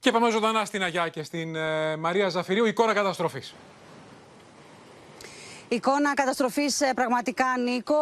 [0.00, 3.54] Και πάμε ζωντανά στην Αγιά και στην ε, Μαρία Ζαφυρίου, εικόνα καταστροφής.
[5.70, 7.94] Εικόνα καταστροφής πραγματικά, Νίκο.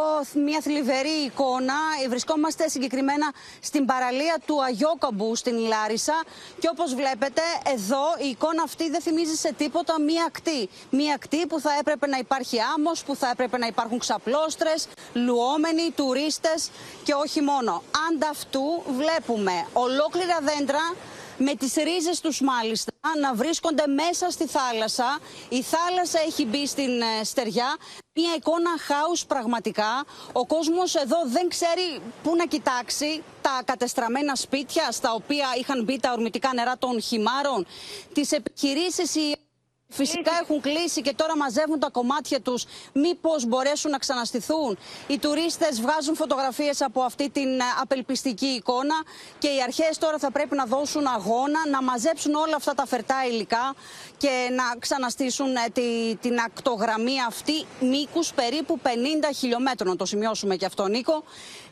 [0.44, 1.74] Μια θλιβερή εικόνα.
[2.08, 6.22] Βρισκόμαστε συγκεκριμένα στην παραλία του Αγιόκαμπου στην Λάρισα.
[6.58, 7.42] Και όπως βλέπετε,
[7.74, 10.68] εδώ η εικόνα αυτή δεν θυμίζει σε τίποτα μία ακτή.
[10.90, 15.90] Μία ακτή που θα έπρεπε να υπάρχει άμμος, που θα έπρεπε να υπάρχουν ξαπλώστρες, λουόμενοι,
[15.96, 16.70] τουρίστες
[17.02, 17.82] και όχι μόνο.
[18.10, 20.94] Ανταυτού βλέπουμε ολόκληρα δέντρα
[21.38, 25.18] με τις ρίζες τους μάλιστα να βρίσκονται μέσα στη θάλασσα.
[25.48, 27.76] Η θάλασσα έχει μπει στην ε, στεριά.
[28.14, 30.04] Μια εικόνα χάους πραγματικά.
[30.32, 36.00] Ο κόσμος εδώ δεν ξέρει πού να κοιτάξει τα κατεστραμμένα σπίτια στα οποία είχαν μπει
[36.00, 37.66] τα ορμητικά νερά των χυμάρων.
[38.12, 39.14] Τις επιχειρήσεις
[39.88, 44.78] Φυσικά έχουν κλείσει και τώρα μαζεύουν τα κομμάτια τους μήπως μπορέσουν να ξαναστηθούν.
[45.06, 48.94] Οι τουρίστες βγάζουν φωτογραφίες από αυτή την ε, απελπιστική εικόνα
[49.38, 53.14] και οι αρχές τώρα θα πρέπει να δώσουν αγώνα, να μαζέψουν όλα αυτά τα φερτά
[53.30, 53.74] υλικά
[54.16, 58.88] και να ξαναστήσουν ε, τη, την ακτογραμμή αυτή μήκους περίπου 50
[59.36, 59.88] χιλιόμετρων.
[59.88, 61.22] Να το σημειώσουμε και αυτό Νίκο.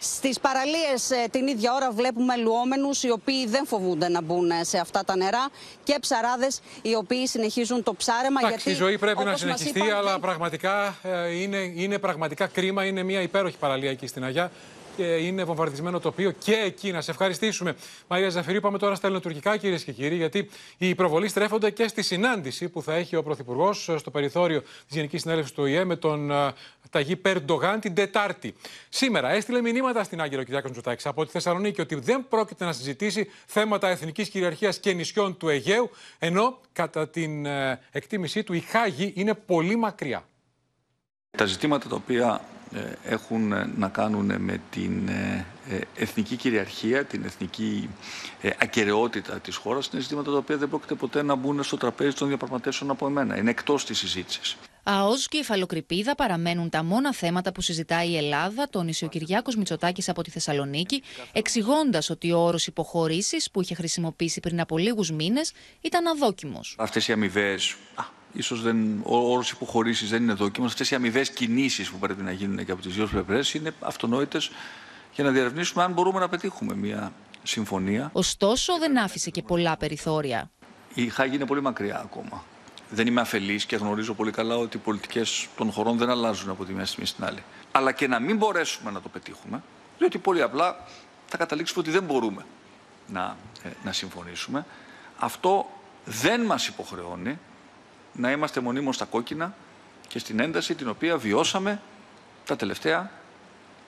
[0.05, 4.79] Στις παραλίες ε, την ίδια ώρα βλέπουμε λουόμενους οι οποίοι δεν φοβούνται να μπουν σε
[4.79, 5.49] αυτά τα νερά
[5.85, 8.41] και ψαράδες οι οποίοι συνεχίζουν το ψάρεμα.
[8.49, 12.85] γιατί, η ζωή πρέπει να συνεχιστεί, αλλά πραγματικά ε, είναι, είναι πραγματικά κρίμα.
[12.85, 14.51] Είναι μια υπέροχη παραλία εκεί στην Αγιά
[14.97, 16.93] και είναι βομβαρδισμένο τοπίο και εκεί.
[16.93, 17.75] Να σε ευχαριστήσουμε.
[18.09, 22.03] Μαρία Ζαφυρίου, πάμε τώρα στα ελληνοτουρκικά, κυρίες και κύριοι, γιατί οι προβολή στρέφονται και στη
[22.03, 26.33] συνάντηση που θα έχει ο Πρωθυπουργός στο περιθώριο της Γενικής Συνέλευσης του ΟΗΕ με τον
[26.91, 28.55] Ταγί Περντογάν την Τετάρτη.
[28.89, 33.31] Σήμερα έστειλε μηνύματα στην Άγγελο Κυριάκο Μητσοτάκης από τη Θεσσαλονίκη ότι δεν πρόκειται να συζητήσει
[33.47, 39.13] θέματα εθνικής κυριαρχίας και νησιών του Αιγαίου, ενώ κατά την ε, εκτίμησή του η Χάγη
[39.17, 40.25] είναι πολύ μακριά.
[41.37, 42.41] Τα ζητήματα τα οποία
[42.75, 47.89] ε, έχουν να κάνουν με την ε, ε, εθνική κυριαρχία, την εθνική
[48.59, 49.87] ακαιρεότητα της χώρας.
[49.87, 53.37] Είναι ζητήματα τα οποία δεν πρόκειται ποτέ να μπουν στο τραπέζι των διαπραγματεύσεων από εμένα.
[53.37, 54.57] Είναι εκτός της συζήτησης.
[54.83, 59.57] ΑΟΣ και η Φαλοκρηπίδα παραμένουν τα μόνα θέματα που συζητάει η Ελλάδα, τόνισε ο Κυριάκος
[59.57, 65.11] Μητσοτάκης από τη Θεσσαλονίκη, εξηγώντας ότι ο όρος υποχωρήσεις που είχε χρησιμοποιήσει πριν από λίγους
[65.11, 66.75] μήνες ήταν αδόκιμος.
[66.79, 67.77] Αυτές οι αμοιβές
[68.35, 70.71] ίσως δεν, ο όρος υποχωρήσεις δεν είναι δόκιμος.
[70.71, 74.51] Αυτές οι αμοιβές κινήσεις που πρέπει να γίνουν και από τις δύο πλευρές είναι αυτονόητες
[75.15, 77.13] για να διαρευνήσουμε αν μπορούμε να πετύχουμε μια
[77.43, 78.11] συμφωνία.
[78.13, 80.51] Ωστόσο δεν άφησε και πολλά περιθώρια.
[80.95, 82.45] Η Χάγη είναι πολύ μακριά ακόμα.
[82.91, 86.65] Δεν είμαι αφελής και γνωρίζω πολύ καλά ότι οι πολιτικές των χωρών δεν αλλάζουν από
[86.65, 87.43] τη μια στιγμή στην άλλη.
[87.73, 89.63] Αλλά και να μην μπορέσουμε να το πετύχουμε,
[89.99, 90.77] διότι πολύ απλά
[91.27, 92.45] θα καταλήξουμε ότι δεν μπορούμε
[93.07, 94.67] να, ε, να συμφωνήσουμε.
[95.19, 95.67] Αυτό
[96.05, 97.39] δεν μας υποχρεώνει
[98.17, 99.55] να είμαστε μονίμως στα κόκκινα
[100.09, 101.81] και στην ένταση την οποία βιώσαμε
[102.47, 103.11] τα τελευταία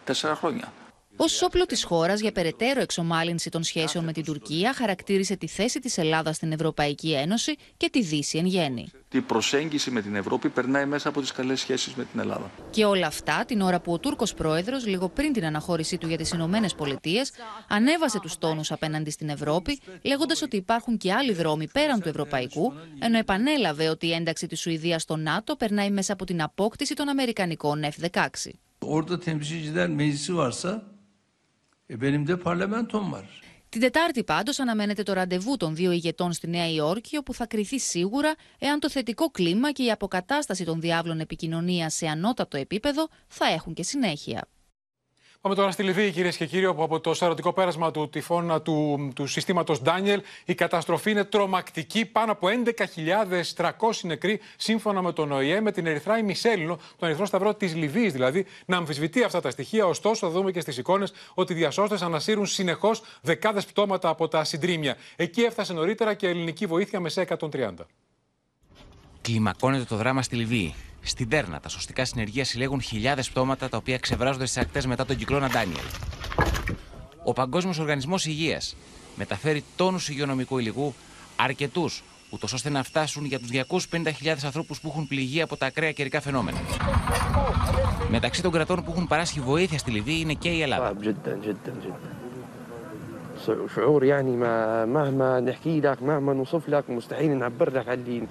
[0.05, 0.73] τέσσερα χρόνια.
[1.19, 5.81] Ω όπλο της χώρας για περαιτέρω εξομάλυνση των σχέσεων με την Τουρκία, χαρακτήρισε τη θέση
[5.81, 8.91] της Ελλάδας στην Ευρωπαϊκή Ένωση και τη Δύση εν γέννη.
[9.13, 12.51] Η προσέγγιση με την Ευρώπη περνάει μέσα από τις καλές σχέσεις με την Ελλάδα.
[12.71, 16.17] Και όλα αυτά την ώρα που ο Τούρκος πρόεδρος, λίγο πριν την αναχώρησή του για
[16.17, 17.33] τις Ηνωμένες Πολιτείες,
[17.69, 22.73] ανέβασε τους τόνους απέναντι στην Ευρώπη, λέγοντας ότι υπάρχουν και άλλοι δρόμοι πέραν του ευρωπαϊκού,
[22.99, 27.09] ενώ επανέλαβε ότι η ένταξη της Σουηδίας στο ΝΑΤΟ περνάει μέσα από την απόκτηση των
[27.09, 28.51] Αμερικανικών F-16.
[28.97, 30.96] Orada temsilciler meclisi varsa
[31.87, 33.25] e benim de parlamentom var.
[33.69, 37.79] Την Τετάρτη πάντως αναμένεται το ραντεβού των δύο ηγετών στη Νέα Υόρκη, όπου θα κριθεί
[37.79, 43.47] σίγουρα εάν το θετικό κλίμα και η αποκατάσταση των διάβλων επικοινωνίας σε ανώτατο επίπεδο θα
[43.47, 44.49] έχουν και συνέχεια.
[45.47, 49.11] Πάμε τώρα στη Λιβύη, κυρίες και κύριοι, όπου από το σαρωτικό πέρασμα του τυφώνα του,
[49.15, 52.05] του συστήματος Ντάνιελ η καταστροφή είναι τρομακτική.
[52.05, 52.49] Πάνω από
[53.57, 53.73] 11.300
[54.03, 58.47] νεκροί, σύμφωνα με τον ΟΗΕ, με την Ερυθρά Μισέλινο, τον Ερυθρό Σταυρό της Λιβύης δηλαδή,
[58.67, 59.87] να αμφισβητεί αυτά τα στοιχεία.
[59.87, 64.45] Ωστόσο, θα δούμε και στις εικόνες ότι οι διασώστες ανασύρουν συνεχώς δεκάδες πτώματα από τα
[64.45, 64.97] συντρίμια.
[65.17, 67.87] Εκεί έφτασε νωρίτερα και ελληνική βοήθεια μεσαία 130.
[69.26, 70.74] Κλιμακώνεται το δράμα στη Λιβύη.
[71.02, 75.16] Στην Τέρνα, τα σωστικά συνεργεία συλλέγουν χιλιάδε πτώματα τα οποία ξεβράζονται στι ακτέ μετά τον
[75.16, 75.86] κυκλώνα Ντάνιελ.
[77.24, 78.62] Ο Παγκόσμιο Οργανισμό Υγεία
[79.16, 80.94] μεταφέρει τόνου υγειονομικού υλικού,
[81.36, 81.90] αρκετού,
[82.30, 83.48] ούτω ώστε να φτάσουν για του
[83.92, 86.58] 250.000 ανθρώπου που έχουν πληγεί από τα ακραία καιρικά φαινόμενα.
[88.10, 90.94] Μεταξύ των κρατών που έχουν παράσχει βοήθεια στη Λιβύη είναι και η Ελλάδα.
[93.76, 98.28] شعور يعني ما مهما نحكي لك مهما نوصف لك مستحيل نعبر لك اللي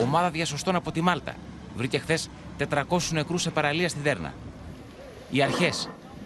[0.00, 1.34] Ομάδα διασωστών από τη Μάλτα
[1.76, 2.18] βρήκε χθε
[2.58, 4.32] 400 νεκρού σε παραλία στην Δέρνα.
[5.30, 5.70] Οι αρχέ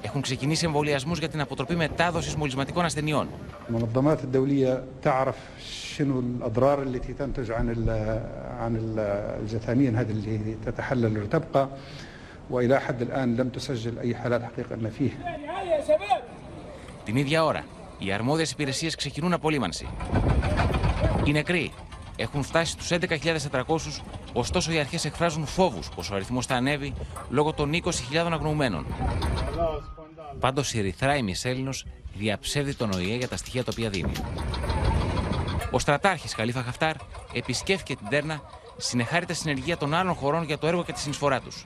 [0.03, 3.29] έχουν ξεκινήσει εμβολιασμού για την αποτροπή μετάδοση μολυσματικών ασθενειών.
[3.69, 5.37] المنظمات الدولية تعرف
[5.95, 7.91] شنو الأضرار التي تنتج عن ال
[8.61, 8.99] عن ال
[9.43, 11.69] الجثامين هذه اللي تتحلل وتبقى
[12.51, 15.11] وإلى حد الآن لم تسجل أي حالات حقيقة أن فيه
[17.05, 17.65] Την ίδια ώρα,
[17.99, 19.87] οι αρμόδιες υπηρεσίες ξεκινούν απολύμανση.
[21.25, 21.73] Οι νεκροί
[22.16, 23.62] έχουν φτάσει στους 11.400,
[24.34, 26.94] ωστόσο οι αρχές εκφράζουν φόβους πως ο αριθμός θα ανέβει
[27.30, 27.90] λόγω των 20.000
[28.32, 28.86] αγνοουμένων.
[30.40, 31.86] Πάντως η Ερυθρά Ημισέλινος
[32.18, 34.12] διαψεύδει τον ΟΗΕ για τα στοιχεία τα οποία δίνει.
[35.72, 36.96] Ο στρατάρχης Χαλίφα Χαφτάρ
[37.34, 38.42] επισκέφθηκε την Τέρνα,
[38.78, 41.66] συνεχάρη τα συνεργεία των άλλων χωρών για το έργο και τη συνεισφορά τους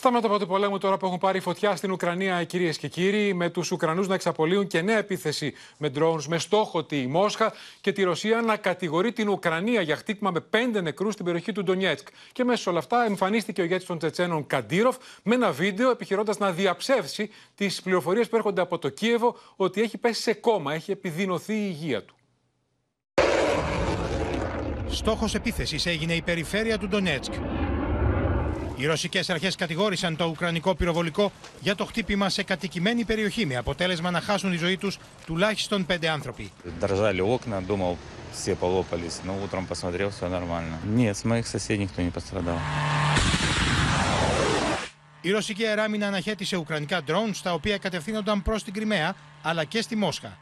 [0.00, 3.50] Στα μέτωπα του πολέμου τώρα που έχουν πάρει φωτιά στην Ουκρανία, κυρίε και κύριοι, με
[3.50, 8.02] του Ουκρανού να εξαπολύουν και νέα επίθεση με drones με στόχο τη Μόσχα και τη
[8.02, 12.08] Ρωσία να κατηγορεί την Ουκρανία για χτύπημα με πέντε νεκρού στην περιοχή του Ντονιέτσκ.
[12.32, 16.34] Και μέσα σε όλα αυτά εμφανίστηκε ο ηγέτη των Τσετσένων Καντήροφ με ένα βίντεο επιχειρώντα
[16.38, 20.90] να διαψεύσει τι πληροφορίε που έρχονται από το Κίεβο ότι έχει πέσει σε κόμμα, έχει
[20.90, 22.14] επιδεινωθεί η υγεία του.
[24.92, 27.32] Στόχος επίθεσης έγινε η περιφέρεια του Ντονέτσκ.
[28.76, 34.10] Οι ρωσικές αρχές κατηγόρησαν το ουκρανικό πυροβολικό για το χτύπημα σε κατοικημένη περιοχή με αποτέλεσμα
[34.10, 36.52] να χάσουν τη ζωή τους τουλάχιστον πέντε άνθρωποι.
[36.80, 37.96] Дрожали окна, думал,
[38.32, 40.74] все полопались, но утром посмотрел, все нормально.
[40.96, 42.58] Нет, с моих соседей никто не пострадал.
[45.20, 49.96] Η ρωσική αεράμινα αναχέτησε ουκρανικά drones τα οποία κατευθύνονταν προς την Κρυμαία αλλά και στη
[49.96, 50.38] Μόσχα.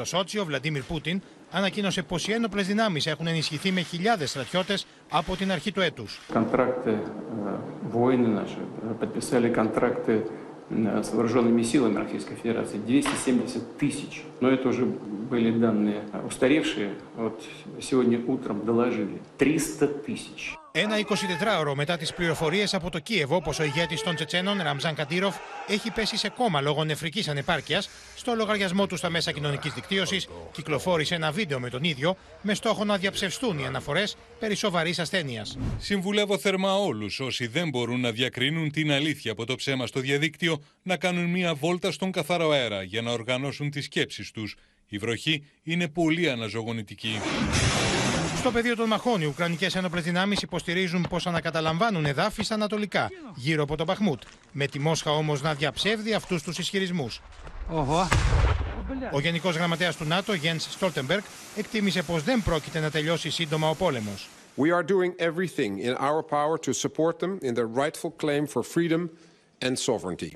[0.00, 1.20] το Σότσι, ο Βλαντίμιρ Πούτιν
[1.50, 6.20] ανακοίνωσε πως οι ένοπλες δυνάμεις έχουν ενισχυθεί με χιλιάδες στρατιώτες από την αρχή του έτους.
[6.34, 7.56] Контракты, э,
[7.92, 10.14] воины наши э, подписали контракты
[10.70, 14.24] э, с вооруженными силами Российской Федерации 270 тысяч.
[14.40, 14.84] Но это уже
[15.30, 16.90] были данные устаревшие.
[17.16, 17.36] Вот
[17.88, 20.56] сегодня утром доложили 300 тысяч.
[20.73, 25.35] Ένα 24ωρο μετά τις πληροφορίες από το Κίεβο πως ο ηγέτης των Τσετσένων, Ραμζάν Καντήροφ,
[25.67, 31.15] έχει πέσει σε κόμμα λόγω νεφρικής ανεπάρκειας, στο λογαριασμό του στα μέσα κοινωνικής δικτύωσης κυκλοφόρησε
[31.15, 35.57] ένα βίντεο με τον ίδιο με στόχο να διαψευστούν οι αναφορές περί σοβαρής ασθένειας.
[35.77, 40.63] Συμβουλεύω θερμά όλους όσοι δεν μπορούν να διακρίνουν την αλήθεια από το ψέμα στο διαδίκτυο
[40.83, 44.55] να κάνουν μία βόλτα στον καθαρό αέρα για να οργανώσουν τις σκέψεις τους.
[44.87, 47.19] Η βροχή είναι πολύ αναζωογονητική.
[48.41, 53.63] Στο πεδίο των μαχών, οι Ουκρανικές ένοπλες δυνάμεις υποστηρίζουν πως ανακαταλαμβάνουν εδάφη στα ανατολικά, γύρω
[53.63, 54.21] από το Μπαχμούτ.
[54.51, 57.21] Με τη Μόσχα όμως να διαψεύδει αυτούς τους ισχυρισμούς.
[59.11, 61.21] Ο Γενικός Γραμματέας του ΝΑΤΟ, Γιέντ Στόλτεμπεργκ,
[61.55, 64.29] εκτίμησε πως δεν πρόκειται να τελειώσει σύντομα ο πόλεμος.
[64.57, 68.63] We are doing everything in our power to support them in their rightful claim for
[68.63, 69.09] freedom
[69.65, 70.31] and sovereignty.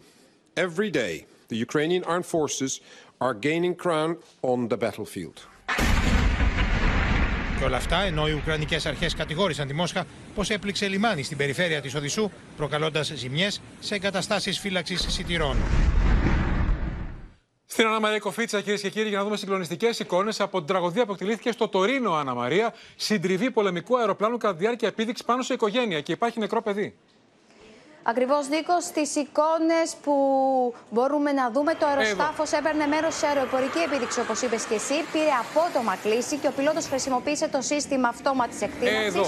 [0.54, 2.72] Every day, the Ukrainian armed forces
[3.18, 5.38] are gaining ground on the battlefield.
[7.58, 11.82] Και όλα αυτά ενώ οι Ουκρανικές αρχές κατηγόρησαν τη Μόσχα πως έπληξε λιμάνι στην περιφέρεια
[11.82, 15.58] της Οδυσσού, προκαλώντας ζημιές σε εγκαταστάσεις φύλαξης σιτηρών.
[17.66, 21.06] Στην Ανά Μαρία Κοφίτσα, κυρίες και κύριοι, για να δούμε συγκλονιστικές εικόνες από την τραγωδία
[21.06, 25.54] που εκτελήθηκε στο Τωρίνο, Ανά Μαρία, συντριβή πολεμικού αεροπλάνου κατά τη διάρκεια επίδειξης πάνω σε
[25.54, 26.96] οικογένεια και υπάρχει νεκρό παιδί.
[28.08, 30.14] Ακριβώς, Νίκος, στι εικόνες που
[30.90, 34.94] μπορούμε να δούμε, το αεροσκάφος έπαιρνε μέρος σε αεροπορική επίδειξη, όπως είπες και εσύ.
[35.12, 39.06] Πήρε απότομα κλίση και ο πιλότος χρησιμοποίησε το σύστημα αυτόματης εκτίμησης.
[39.06, 39.26] Εδώ.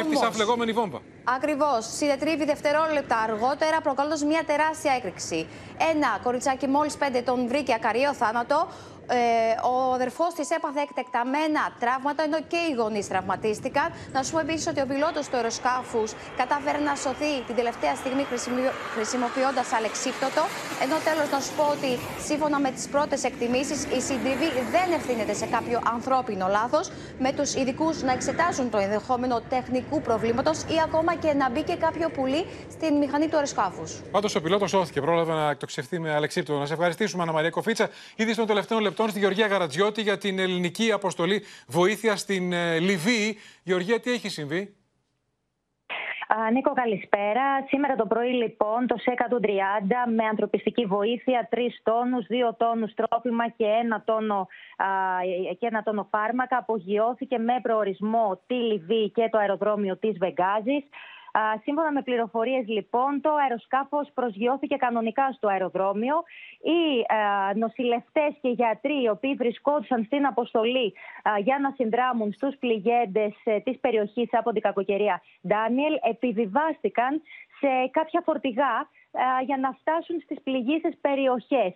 [0.00, 1.00] Έπεισα φλεγόμενη βόμβα.
[1.24, 1.86] Ακριβώς.
[1.96, 5.46] Συνετρίβει δευτερόλεπτα αργότερα, προκαλώντας μια τεράστια έκρηξη.
[5.90, 8.68] Ένα κοριτσάκι μόλις 5 τον βρήκε ακαριό θάνατο.
[9.08, 9.16] Ε,
[9.72, 13.86] ο αδερφός της έπαθε εκτεκταμένα τραύματα, ενώ και οι γονείς τραυματίστηκαν.
[14.12, 18.24] Να σου πω επίσης ότι ο πιλότος του αεροσκάφους κατάφερε να σωθεί την τελευταία στιγμή
[18.96, 20.42] χρησιμοποιώντας αλεξίπτωτο.
[20.84, 21.90] Ενώ τέλος να σου πω ότι
[22.28, 27.54] σύμφωνα με τις πρώτες εκτιμήσεις, η συντριβή δεν ευθύνεται σε κάποιο ανθρώπινο λάθος, με τους
[27.54, 32.46] ειδικούς να εξετάζουν το ενδεχόμενο τεχνικού προβλήματος ή ακόμα και να μπει και κάποιο πουλί
[32.70, 33.90] στην μηχανή του αεροσκάφους.
[34.10, 36.58] Πάντως ο πιλότος σώθηκε, πρόλαβε να εκτοξευθεί με αλεξίπτωτο.
[36.58, 37.88] Να σε ευχαριστήσουμε, Ανna Μαρία Κοφίτσα.
[38.16, 43.38] Ήδη στον τελευταίο λεπτών στη Γεωργία Γαρατζιώτη για την ελληνική αποστολή βοήθεια στην ε, Λιβύη.
[43.62, 44.74] Γεωργία, τι έχει συμβεί;
[46.52, 47.42] Νίκο, καλησπέρα.
[47.66, 49.48] Σήμερα το πρωί, λοιπόν, το ΣΕΚΑ του 30
[50.16, 54.86] με ανθρωπιστική βοήθεια, τρεις τόνους, δύο τόνους τρόφιμα και ένα τόνο, α,
[55.58, 60.84] και ένα τόνο φάρμακα απογειώθηκε με προορισμό τη Λιβύη και το αεροδρόμιο της Βεγγάζης.
[61.62, 66.22] Σύμφωνα με πληροφορίες, λοιπόν, το αεροσκάφος προσγειώθηκε κανονικά στο αεροδρόμιο.
[66.62, 67.04] Οι
[67.58, 70.94] νοσηλευτές και γιατροί, οι οποίοι βρισκόντουσαν στην αποστολή
[71.42, 77.22] για να συνδράμουν στους πληγέντες ε, της περιοχής από την κακοκαιρία Ντάνιελ, επιβιβάστηκαν
[77.60, 78.88] σε κάποια φορτηγά
[79.44, 81.72] για να φτάσουν στις πληγήσεις περιοχές.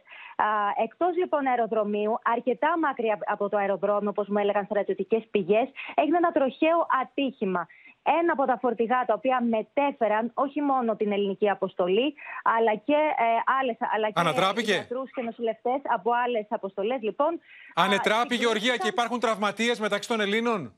[0.84, 6.32] Εκτός λοιπόν αεροδρομίου, αρκετά μακριά από το αεροδρόμιο, όπως μου έλεγαν στρατιωτικές πηγές, έγινε ένα
[6.32, 7.66] τροχαίο ατύχημα
[8.20, 13.24] ένα από τα φορτηγά τα οποία μετέφεραν όχι μόνο την ελληνική αποστολή, αλλά και ε,
[13.60, 13.76] άλλες.
[13.94, 16.98] Αλλά Ανατράπηκε; και νοσηλευτές από άλλες αποστολές.
[17.02, 17.40] Λοιπόν,
[17.74, 20.74] Ανετράπη, Γεωργία, και υπάρχουν τραυματίες μεταξύ των Ελλήνων;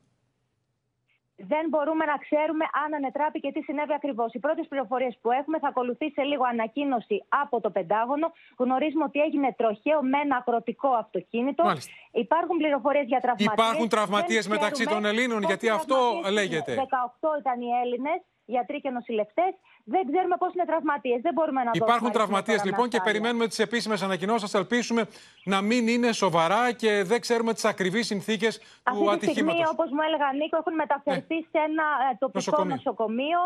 [1.47, 4.33] Δεν μπορούμε να ξέρουμε αν ανετράπη και τι συνέβη ακριβώς.
[4.33, 8.31] Οι πρώτες πληροφορίες που έχουμε θα ακολουθήσει λίγο ανακοίνωση από το Πεντάγωνο.
[8.57, 11.63] Γνωρίζουμε ότι έγινε τροχαίο με ένα ακροτικό αυτοκίνητο.
[11.63, 11.91] Μάλιστα.
[12.11, 13.53] Υπάρχουν πληροφορίες για τραυματίες.
[13.53, 15.97] Υπάρχουν τραυματίες μεταξύ των Ελλήνων, γιατί αυτό
[16.31, 16.71] λέγεται.
[16.75, 19.51] 18 ήταν οι Έλληνες γιατροί και νοσηλευτές.
[19.83, 21.21] Δεν ξέρουμε πώς είναι τραυματίες.
[21.21, 24.55] Δεν μπορούμε να Υπάρχουν τραυματίες λοιπόν και περιμένουμε τις επίσημες ανακοινώσεις.
[24.55, 25.07] Α ελπίσουμε
[25.43, 29.09] να μην είναι σοβαρά και δεν ξέρουμε τις ακριβείς συνθήκες του ατυχήματο.
[29.11, 31.41] Αυτή τη στιγμή, όπως μου έλεγα Νίκο, έχουν μεταφερθεί ναι.
[31.51, 32.75] σε ένα ε, τοπικό νοσοκομείο.
[32.75, 33.39] νοσοκομείο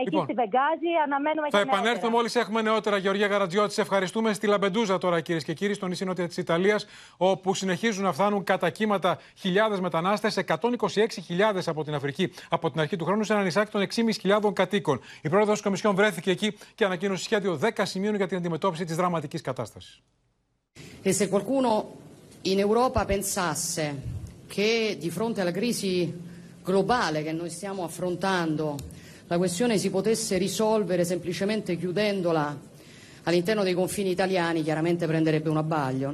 [0.00, 0.90] εκεί λοιπόν, στη Βεγγάζη.
[1.04, 3.74] Αναμένουμε θα επανέλθουμε μόλις έχουμε νεότερα, Γεωργία Γαρατζιώτη.
[3.80, 8.12] ευχαριστούμε στη Λαμπεντούζα τώρα, κυρίες και κύριοι, στο νησί νότια της Ιταλίας, όπου συνεχίζουν να
[8.12, 10.58] φτάνουν κατά κύματα χιλιάδες μετανάστες, 126.000
[11.66, 13.86] από την Αφρική από την αρχή του χρόνου, σε ένα νησάκι των
[14.22, 15.00] 6.500 κατοίκων.
[15.22, 18.96] Η πρόεδρος τη Κομισιόν βρέθηκε εκεί και ανακοίνωσε σχέδιο 10 σημείων για την αντιμετώπιση της
[18.96, 20.02] δραματικής κατάστασης.
[20.74, 21.84] E και σε qualcuno
[22.42, 23.94] in Europa pensasse
[24.54, 26.12] che di fronte alla crisi
[26.64, 28.76] globale che noi stiamo affrontando
[29.26, 32.70] la questione si potesse risolvere semplicemente chiudendola
[33.24, 33.74] All'interno dei.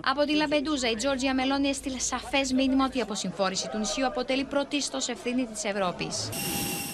[0.00, 4.44] Από τη Λαμπεντούζα, η Τζόρτζια Μελόνι έστειλε σαφές μήνυμα ότι η αποσυμφόρηση του νησιού αποτελεί
[4.44, 6.28] πρωτίστως ευθύνη της Ευρώπης.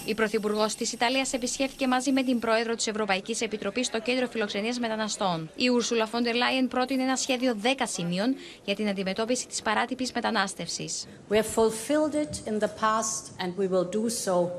[0.06, 4.78] Η Πρωθυπουργός της Ιταλίας επισκέφθηκε μαζί με την Πρόεδρο της Ευρωπαϊκής Επιτροπής στο κέντρο φιλοξενίας
[4.78, 5.50] μεταναστών.
[5.56, 8.34] Η Ούρσουλα Φόντερ Λάιεν πρότεινε ένα σχέδιο 10 σημείων
[8.64, 11.06] για την αντιμετώπιση της παράτυπης μετανάστευσης.
[11.30, 14.50] We have fulfilled it in the past and we will do so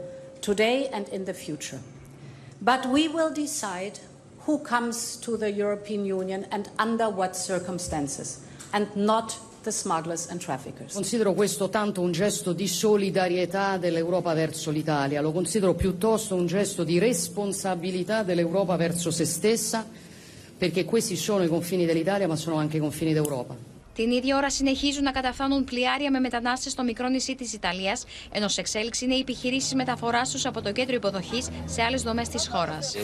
[0.50, 1.80] today and in the future.
[2.66, 3.96] But we will decide
[4.46, 8.28] who comes to the European Union and under what circumstances,
[8.76, 9.28] and not
[9.66, 10.94] the smugglers and traffickers.
[10.94, 16.84] Considero questo tanto un gesto di solidarietà dell'Europa verso l'Italia, lo considero piuttosto un gesto
[16.84, 19.86] di responsabilità dell'Europa verso se stessa,
[20.58, 23.75] perché questi sono i confini dell'Italia ma sono anche i confini d'Europa.
[23.96, 28.48] Την ίδια ώρα συνεχίζουν να καταφθάνουν πλοιάρια με μετανάστες στο μικρό νησί της Ιταλίας, ενώ
[28.48, 32.48] σε εξέλιξη είναι οι επιχειρήσεις μεταφοράς τους από το κέντρο υποδοχής σε άλλες δομές της
[32.48, 32.96] χώρας.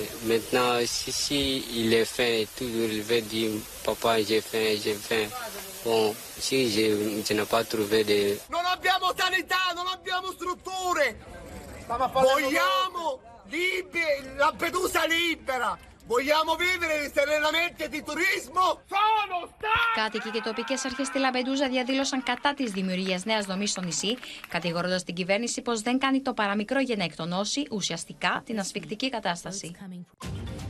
[14.42, 15.91] Lampedusa libera!
[16.16, 19.38] Vogliamo vivere serenamente di turismo; Sono
[19.96, 25.04] Κάτοικοι και τοπικές αρχές στη Λαμπεντούζα διαδήλωσαν κατά της δημιουργίας νέας δομής στο νησί, κατηγορώντας
[25.04, 29.76] την κυβέρνηση πως δεν κάνει το παραμικρό για να εκτονώσει ουσιαστικά την ασφικτική κατάσταση.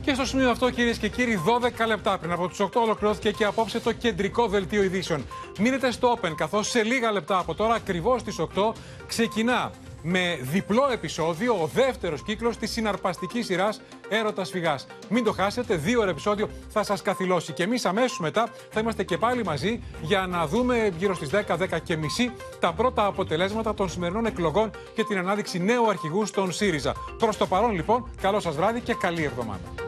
[0.02, 3.44] Και στο σημείο αυτό, κυρίες και κύριοι, 12 λεπτά πριν από του 8 ολοκληρώθηκε και
[3.44, 5.26] απόψε το κεντρικό δελτίο ειδήσεων.
[5.58, 8.72] Μείνετε στο Open, καθώς σε λίγα λεπτά από τώρα, ακριβώς στις 8,
[9.06, 9.72] ξεκινά
[10.02, 14.86] με διπλό επεισόδιο, ο δεύτερος κύκλος της συναρπαστικής σειράς Έρωτας Φυγάς.
[15.08, 17.52] Μην το χάσετε, δύο ώρε επεισόδιο θα σας καθυλώσει.
[17.52, 21.56] Και εμείς αμέσως μετά θα είμαστε και πάλι μαζί για να δούμε γύρω στις 10,
[21.56, 26.52] 10 και μισή τα πρώτα αποτελέσματα των σημερινών εκλογών και την ανάδειξη νέου αρχηγού στον
[26.52, 26.94] ΣΥΡΙΖΑ.
[27.18, 29.82] Προς το παρόν λοιπόν, καλό σας βράδυ και καλή εβδομάδα.